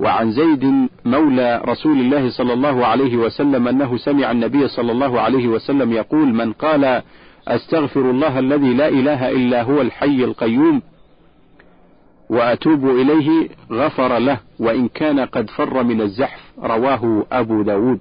وعن 0.00 0.30
زيد 0.30 0.88
مولى 1.04 1.62
رسول 1.64 2.00
الله 2.00 2.30
صلى 2.30 2.52
الله 2.52 2.86
عليه 2.86 3.16
وسلم 3.16 3.68
أنه 3.68 3.96
سمع 3.96 4.30
النبي 4.30 4.68
صلى 4.68 4.92
الله 4.92 5.20
عليه 5.20 5.48
وسلم 5.48 5.92
يقول 5.92 6.28
من 6.34 6.52
قال 6.52 7.02
أستغفر 7.48 8.10
الله 8.10 8.38
الذي 8.38 8.74
لا 8.74 8.88
إله 8.88 9.30
إلا 9.30 9.62
هو 9.62 9.80
الحي 9.80 10.24
القيوم 10.24 10.82
وأتوب 12.30 12.90
إليه 12.90 13.48
غفر 13.72 14.18
له 14.18 14.38
وإن 14.58 14.88
كان 14.88 15.20
قد 15.20 15.50
فر 15.50 15.82
من 15.82 16.00
الزحف 16.00 16.40
رواه 16.62 17.26
أبو 17.32 17.62
داود. 17.62 17.98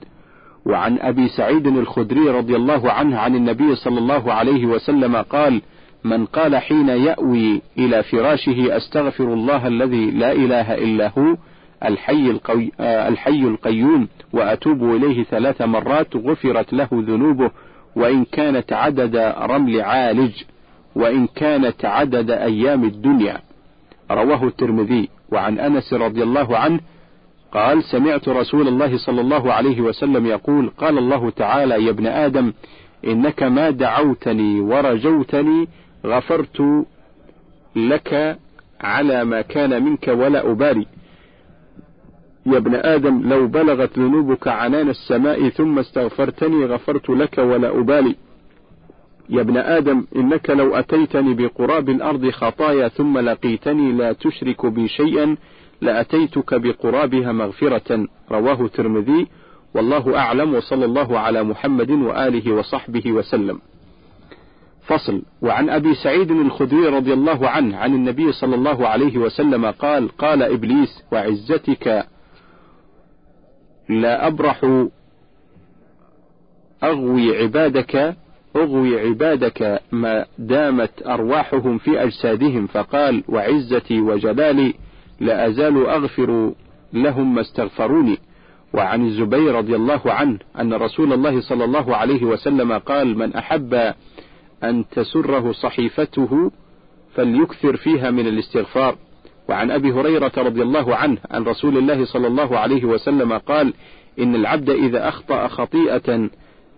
وعن 0.66 1.00
أبي 1.00 1.28
سعيد 1.28 1.68
الخدري 1.68 2.30
رضي 2.30 2.56
الله 2.56 2.92
عنه 2.92 3.18
عن 3.18 3.36
النبي 3.36 3.76
صلى 3.76 4.00
الله 4.00 4.34
عليه 4.34 4.66
وسلم 4.66 5.16
قال 5.16 5.62
من 6.04 6.26
قال 6.26 6.58
حين 6.58 6.90
يأوي 6.90 7.62
إلى 7.78 8.04
فراشه 8.04 8.78
أستغفر 8.78 9.34
الله 9.34 9.68
الذي 9.68 10.12
لا 10.12 10.32
إله 10.32 10.74
إلا 10.76 11.12
هو 11.18 11.36
الحي, 11.86 12.30
القوي 12.32 12.72
الحي 12.80 13.42
القيوم 13.42 14.08
وأتوب 14.34 14.84
إليه 14.84 15.24
ثلاث 15.24 15.62
مرات 15.62 16.16
غفرت 16.16 16.74
له 16.74 16.88
ذنوبه 16.92 17.52
وإن 17.96 18.26
كانت 18.26 18.74
عدد 18.74 19.16
رمل 19.38 19.82
عالج 19.82 20.34
وإن 20.96 21.28
كانت 21.28 21.86
عدد 21.86 22.32
أيام 22.32 22.84
الدنيا. 22.84 23.42
رواه 24.12 24.44
الترمذي 24.44 25.10
وعن 25.32 25.60
أنس 25.60 25.94
رضي 25.94 26.24
الله 26.24 26.58
عنه 26.58 26.80
قال 27.52 27.84
سمعت 27.84 28.30
رسول 28.30 28.68
الله 28.68 28.98
صلى 28.98 29.22
الله 29.22 29.54
عليه 29.54 29.82
وسلم 29.82 30.26
يقول 30.26 30.70
قال 30.70 30.98
الله 30.98 31.30
تعالى 31.30 31.86
يا 31.86 31.90
ابن 31.90 32.08
آدم 32.08 32.54
إنك 33.08 33.44
ما 33.44 33.70
دعوتني 33.70 34.60
ورجوتني 34.60 35.68
غفرت 36.06 36.86
لك 37.76 38.38
على 38.82 39.26
ما 39.26 39.42
كان 39.42 39.84
منك 39.84 40.08
ولا 40.08 40.52
أبالي. 40.52 40.86
يا 42.46 42.58
ابن 42.58 42.76
آدم 42.76 43.30
لو 43.30 43.48
بلغت 43.48 44.00
ذنوبك 44.00 44.48
عنان 44.48 44.90
السماء 44.90 45.50
ثم 45.50 45.80
استغفرتني 45.80 46.66
غفرت 46.66 47.10
لك 47.10 47.38
ولا 47.38 47.80
أبالي. 47.80 48.16
يا 49.30 49.42
ابن 49.42 49.58
آدم 49.58 50.06
إنك 50.16 50.50
لو 50.50 50.76
أتيتني 50.76 51.34
بقراب 51.34 51.90
الأرض 51.90 52.30
خطايا 52.30 52.88
ثم 52.88 53.18
لقيتني 53.18 53.92
لا 53.92 54.14
تشرك 54.14 54.66
بي 54.66 54.88
شيئا 54.88 55.38
لأتيتك 55.82 56.54
بقرابها 56.54 57.32
مغفرة. 57.32 58.08
رواه 58.32 58.66
الترمذي. 58.66 59.28
والله 59.76 60.18
أعلم 60.18 60.54
وصلى 60.54 60.86
الله 60.86 61.20
على 61.20 61.44
محمد 61.44 61.92
وآله 61.92 62.54
وصحبه 62.54 63.12
وسلم. 63.12 63.60
فصل. 64.88 65.22
وعن 65.42 65.70
أبي 65.70 65.96
سعيد 65.96 66.32
الخدري 66.32 66.88
رضي 66.88 67.14
الله 67.14 67.50
عنه 67.50 67.78
عن 67.78 67.94
النبي 67.94 68.32
صلى 68.32 68.56
الله 68.56 68.88
عليه 68.88 69.18
وسلم 69.18 69.66
قال 69.66 70.18
قال 70.18 70.44
إبليس 70.44 71.04
وعزتك 71.12 72.06
لا 73.90 74.28
أبرح 74.28 74.88
أغوي 76.84 77.38
عبادك 77.38 78.16
أغوي 78.56 79.00
عبادك 79.00 79.82
ما 79.92 80.26
دامت 80.38 81.08
أرواحهم 81.08 81.78
في 81.78 82.04
أجسادهم 82.04 82.68
فقال 82.68 83.24
وعزتي 83.28 84.02
وجلالي 84.02 84.74
لا 85.20 85.48
أزال 85.48 85.86
أغفر 85.86 86.54
لهم 86.94 87.36
ما 87.36 87.42
استغفروني. 87.42 88.18
وعن 88.74 89.06
الزبير 89.06 89.56
رضي 89.56 89.76
الله 89.76 90.02
عنه 90.06 90.40
أن 90.60 90.74
رسول 90.74 91.14
الله 91.14 91.42
صلى 91.42 91.66
الله 91.66 91.96
عليه 91.96 92.24
وسلم 92.24 92.74
قال 92.78 93.18
من 93.18 93.34
أحب 93.34 93.94
أن 94.64 94.86
تسره 94.92 95.52
صحيفته 95.52 96.52
فليكثر 97.16 97.78
فيها 97.78 98.12
من 98.12 98.28
الاستغفار. 98.28 98.96
وعن 99.50 99.72
أبي 99.72 99.92
هريرة 99.92 100.32
رضي 100.38 100.62
الله 100.62 100.96
عنه 100.96 101.18
عن 101.32 101.44
رسول 101.44 101.78
الله 101.78 102.06
صلى 102.06 102.28
الله 102.28 102.58
عليه 102.58 102.86
وسلم 102.86 103.34
قال 103.34 103.74
إن 104.20 104.36
العبد 104.36 104.70
إذا 104.70 105.08
أخطأ 105.08 105.48
خطيئة 105.48 106.30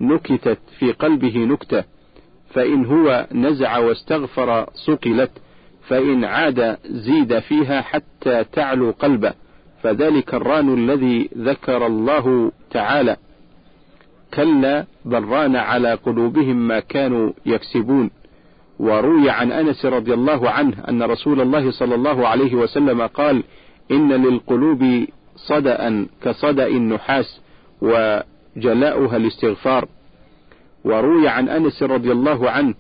نكتت 0.02 0.60
في 0.80 0.92
قلبه 0.92 1.38
نكتة 1.38 1.84
فإن 2.54 2.86
هو 2.86 3.28
نزع 3.32 3.78
واستغفر 3.78 4.66
صقلت 4.74 5.32
فإن 5.88 6.26
عاد 6.26 6.78
زيد 6.86 7.40
فيها 7.40 7.82
حتى 7.82 8.44
تعلو 8.44 8.92
قلبه 8.92 9.34
فذلك 9.84 10.34
الران 10.34 10.74
الذي 10.74 11.30
ذكر 11.38 11.88
الله 11.88 12.52
تعالى. 12.72 13.18
كلا 14.34 14.86
بل 15.06 15.24
ران 15.24 15.56
على 15.56 15.94
قلوبهم 15.94 16.68
ما 16.68 16.80
كانوا 16.80 17.32
يكسبون. 17.46 18.10
وروي 18.80 19.30
عن 19.30 19.52
أنس 19.52 19.86
رضي 19.86 20.14
الله 20.14 20.50
عنه 20.50 20.74
أن 20.90 21.04
رسول 21.04 21.42
الله 21.42 21.72
صلى 21.72 21.96
الله 21.96 22.28
عليه 22.28 22.56
وسلم 22.56 23.02
قال 23.02 23.44
إن 23.92 24.12
للقلوب 24.14 25.06
صدأ 25.36 26.08
كصدأ 26.24 26.68
النحاس 26.68 27.42
وجلاؤها 28.58 29.18
الاستغفار. 29.18 29.88
وروي 30.84 31.28
عن 31.28 31.50
أنس 31.50 31.84
رضي 31.84 32.12
الله 32.12 32.50
عنه 32.50 32.74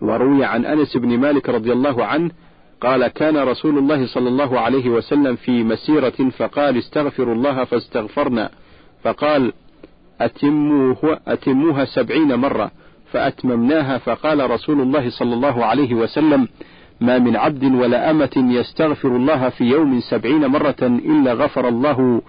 وروي 0.00 0.44
عن 0.44 0.64
أنس 0.64 0.96
بن 0.96 1.18
مالك 1.18 1.48
رضي 1.48 1.72
الله 1.72 2.04
عنه 2.04 2.30
قال 2.80 3.06
كان 3.06 3.36
رسول 3.36 3.78
الله 3.78 4.06
صلى 4.06 4.28
الله 4.28 4.60
عليه 4.60 4.88
وسلم 4.88 5.36
في 5.36 5.64
مسيرة 5.64 6.30
فقال 6.38 6.78
استغفروا 6.78 7.34
الله 7.34 7.64
فاستغفرنا 7.64 8.50
فقال 9.02 9.52
أتموه 10.20 11.20
أتموها 11.28 11.84
سبعين 11.84 12.34
مرة 12.34 12.70
فأتممناها 13.12 13.98
فقال 13.98 14.50
رسول 14.50 14.80
الله 14.80 15.10
صلى 15.10 15.34
الله 15.34 15.64
عليه 15.64 15.94
وسلم 15.94 16.48
ما 17.00 17.18
من 17.18 17.36
عبد 17.36 17.64
ولا 17.64 18.10
أمة 18.10 18.32
يستغفر 18.36 19.16
الله 19.16 19.48
في 19.48 19.64
يوم 19.64 20.00
سبعين 20.00 20.46
مرة 20.46 20.76
إلا 20.82 21.32
غفر 21.32 21.68
الله 21.68 22.22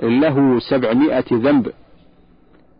له 0.00 0.58
سبعمائة 0.58 1.24
ذنب. 1.32 1.72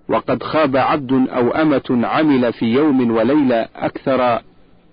وقد 0.09 0.43
خاب 0.43 0.77
عبد 0.77 1.13
أو 1.13 1.51
أمة 1.51 2.01
عمل 2.07 2.53
في 2.53 2.67
يوم 2.67 3.11
وليلة 3.11 3.69
أكثر 3.77 4.41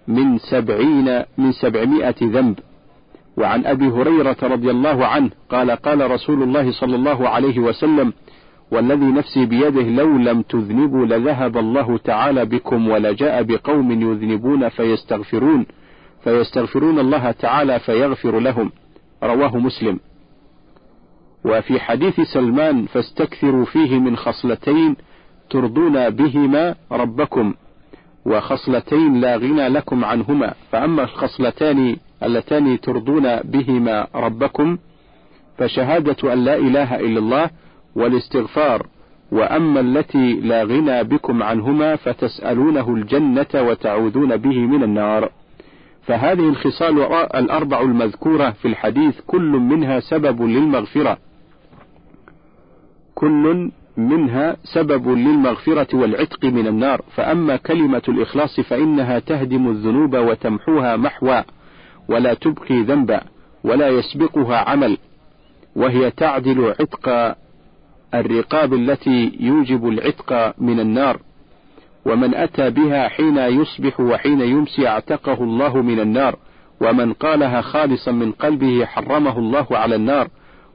من 0.07 0.37
سبعين 0.37 1.23
من 1.37 1.51
سبعمائة 1.51 2.15
ذنب. 2.21 2.59
وعن 3.37 3.65
أبي 3.65 3.87
هريرة 3.87 4.37
رضي 4.43 4.71
الله 4.71 5.05
عنه 5.05 5.29
قال 5.49 5.71
قال 5.71 6.11
رسول 6.11 6.43
الله 6.43 6.71
صلى 6.71 6.95
الله 6.95 7.29
عليه 7.29 7.59
وسلم 7.59 8.13
والذي 8.71 9.05
نفسي 9.05 9.45
بيده 9.45 9.81
لو 9.81 10.17
لم 10.17 10.41
تذنبوا 10.41 11.05
لذهب 11.05 11.57
الله 11.57 11.97
تعالى 11.97 12.45
بكم 12.45 12.89
ولجاء 12.89 13.43
بقوم 13.43 13.91
يذنبون 13.91 14.69
فيستغفرون 14.69 15.65
فيستغفرون 16.23 16.99
الله 16.99 17.31
تعالى 17.31 17.79
فيغفر 17.79 18.39
لهم. 18.39 18.71
رواه 19.23 19.57
مسلم. 19.57 19.99
وفي 21.45 21.79
حديث 21.79 22.21
سلمان 22.21 22.85
فاستكثروا 22.85 23.65
فيه 23.65 23.99
من 23.99 24.17
خصلتين 24.17 24.95
ترضون 25.49 26.09
بهما 26.09 26.75
ربكم 26.91 27.53
وخصلتين 28.25 29.21
لا 29.21 29.37
غنى 29.37 29.67
لكم 29.67 30.05
عنهما 30.05 30.53
فأما 30.71 31.03
الخصلتان 31.03 31.97
اللتان 32.23 32.79
ترضون 32.79 33.35
بهما 33.35 34.07
ربكم 34.15 34.77
فشهادة 35.57 36.33
أن 36.33 36.43
لا 36.43 36.55
إله 36.55 36.95
إلا 36.95 37.19
الله 37.19 37.49
والاستغفار 37.95 38.87
وأما 39.31 39.79
التي 39.79 40.33
لا 40.33 40.63
غنى 40.63 41.03
بكم 41.03 41.43
عنهما 41.43 41.95
فتسألونه 41.95 42.95
الجنة 42.95 43.47
وتعوذون 43.55 44.37
به 44.37 44.59
من 44.59 44.83
النار. 44.83 45.29
فهذه 46.01 46.49
الخصال 46.49 47.01
الأربع 47.35 47.81
المذكورة 47.81 48.49
في 48.49 48.67
الحديث 48.67 49.21
كل 49.27 49.51
منها 49.51 49.99
سبب 49.99 50.41
للمغفرة. 50.41 51.17
كل 53.15 53.71
منها 53.97 54.57
سبب 54.63 55.07
للمغفرة 55.09 55.97
والعتق 55.97 56.45
من 56.45 56.67
النار. 56.67 57.01
فأما 57.15 57.55
كلمة 57.55 58.01
الإخلاص 58.09 58.59
فإنها 58.59 59.19
تهدم 59.19 59.69
الذنوب 59.69 60.15
وتمحوها 60.15 60.95
محوا 60.95 61.41
ولا 62.09 62.33
تبقي 62.33 62.81
ذنبا 62.81 63.21
ولا 63.63 63.89
يسبقها 63.89 64.57
عمل 64.69 64.97
وهي 65.75 66.11
تعدل 66.11 66.73
عتق 66.79 67.35
الرقاب 68.13 68.73
التي 68.73 69.37
يوجب 69.39 69.87
العتق 69.87 70.53
من 70.61 70.79
النار. 70.79 71.19
ومن 72.05 72.35
أتى 72.35 72.69
بها 72.69 73.07
حين 73.07 73.37
يصبح 73.37 73.99
وحين 73.99 74.41
يمسي 74.41 74.87
اعتقه 74.87 75.43
الله 75.43 75.81
من 75.81 75.99
النار 75.99 76.35
ومن 76.81 77.13
قالها 77.13 77.61
خالصا 77.61 78.11
من 78.11 78.31
قلبه 78.31 78.85
حرمه 78.85 79.39
الله 79.39 79.67
على 79.71 79.95
النار. 79.95 80.27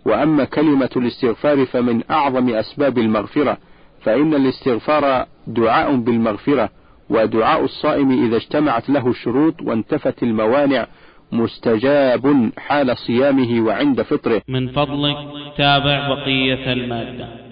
وأما 0.06 0.44
كلمة 0.44 0.90
الاستغفار 0.96 1.66
فمن 1.66 2.02
أعظم 2.10 2.48
أسباب 2.48 2.98
المغفرة 2.98 3.58
فإن 4.00 4.34
الاستغفار 4.34 5.26
دعاء 5.46 5.96
بالمغفرة 5.96 6.70
ودعاء 7.10 7.64
الصائم 7.64 8.26
إذا 8.26 8.36
اجتمعت 8.36 8.90
له 8.90 9.08
الشروط 9.08 9.62
وانتفت 9.62 10.22
الموانع 10.22 10.86
مستجاب 11.32 12.50
حال 12.58 12.98
صيامه 12.98 13.60
وعند 13.60 14.02
فطره. 14.02 14.42
من 14.48 14.68
فضلك 14.68 15.16
تابع 15.56 16.08
بقية 16.08 16.72
المادة. 16.72 17.47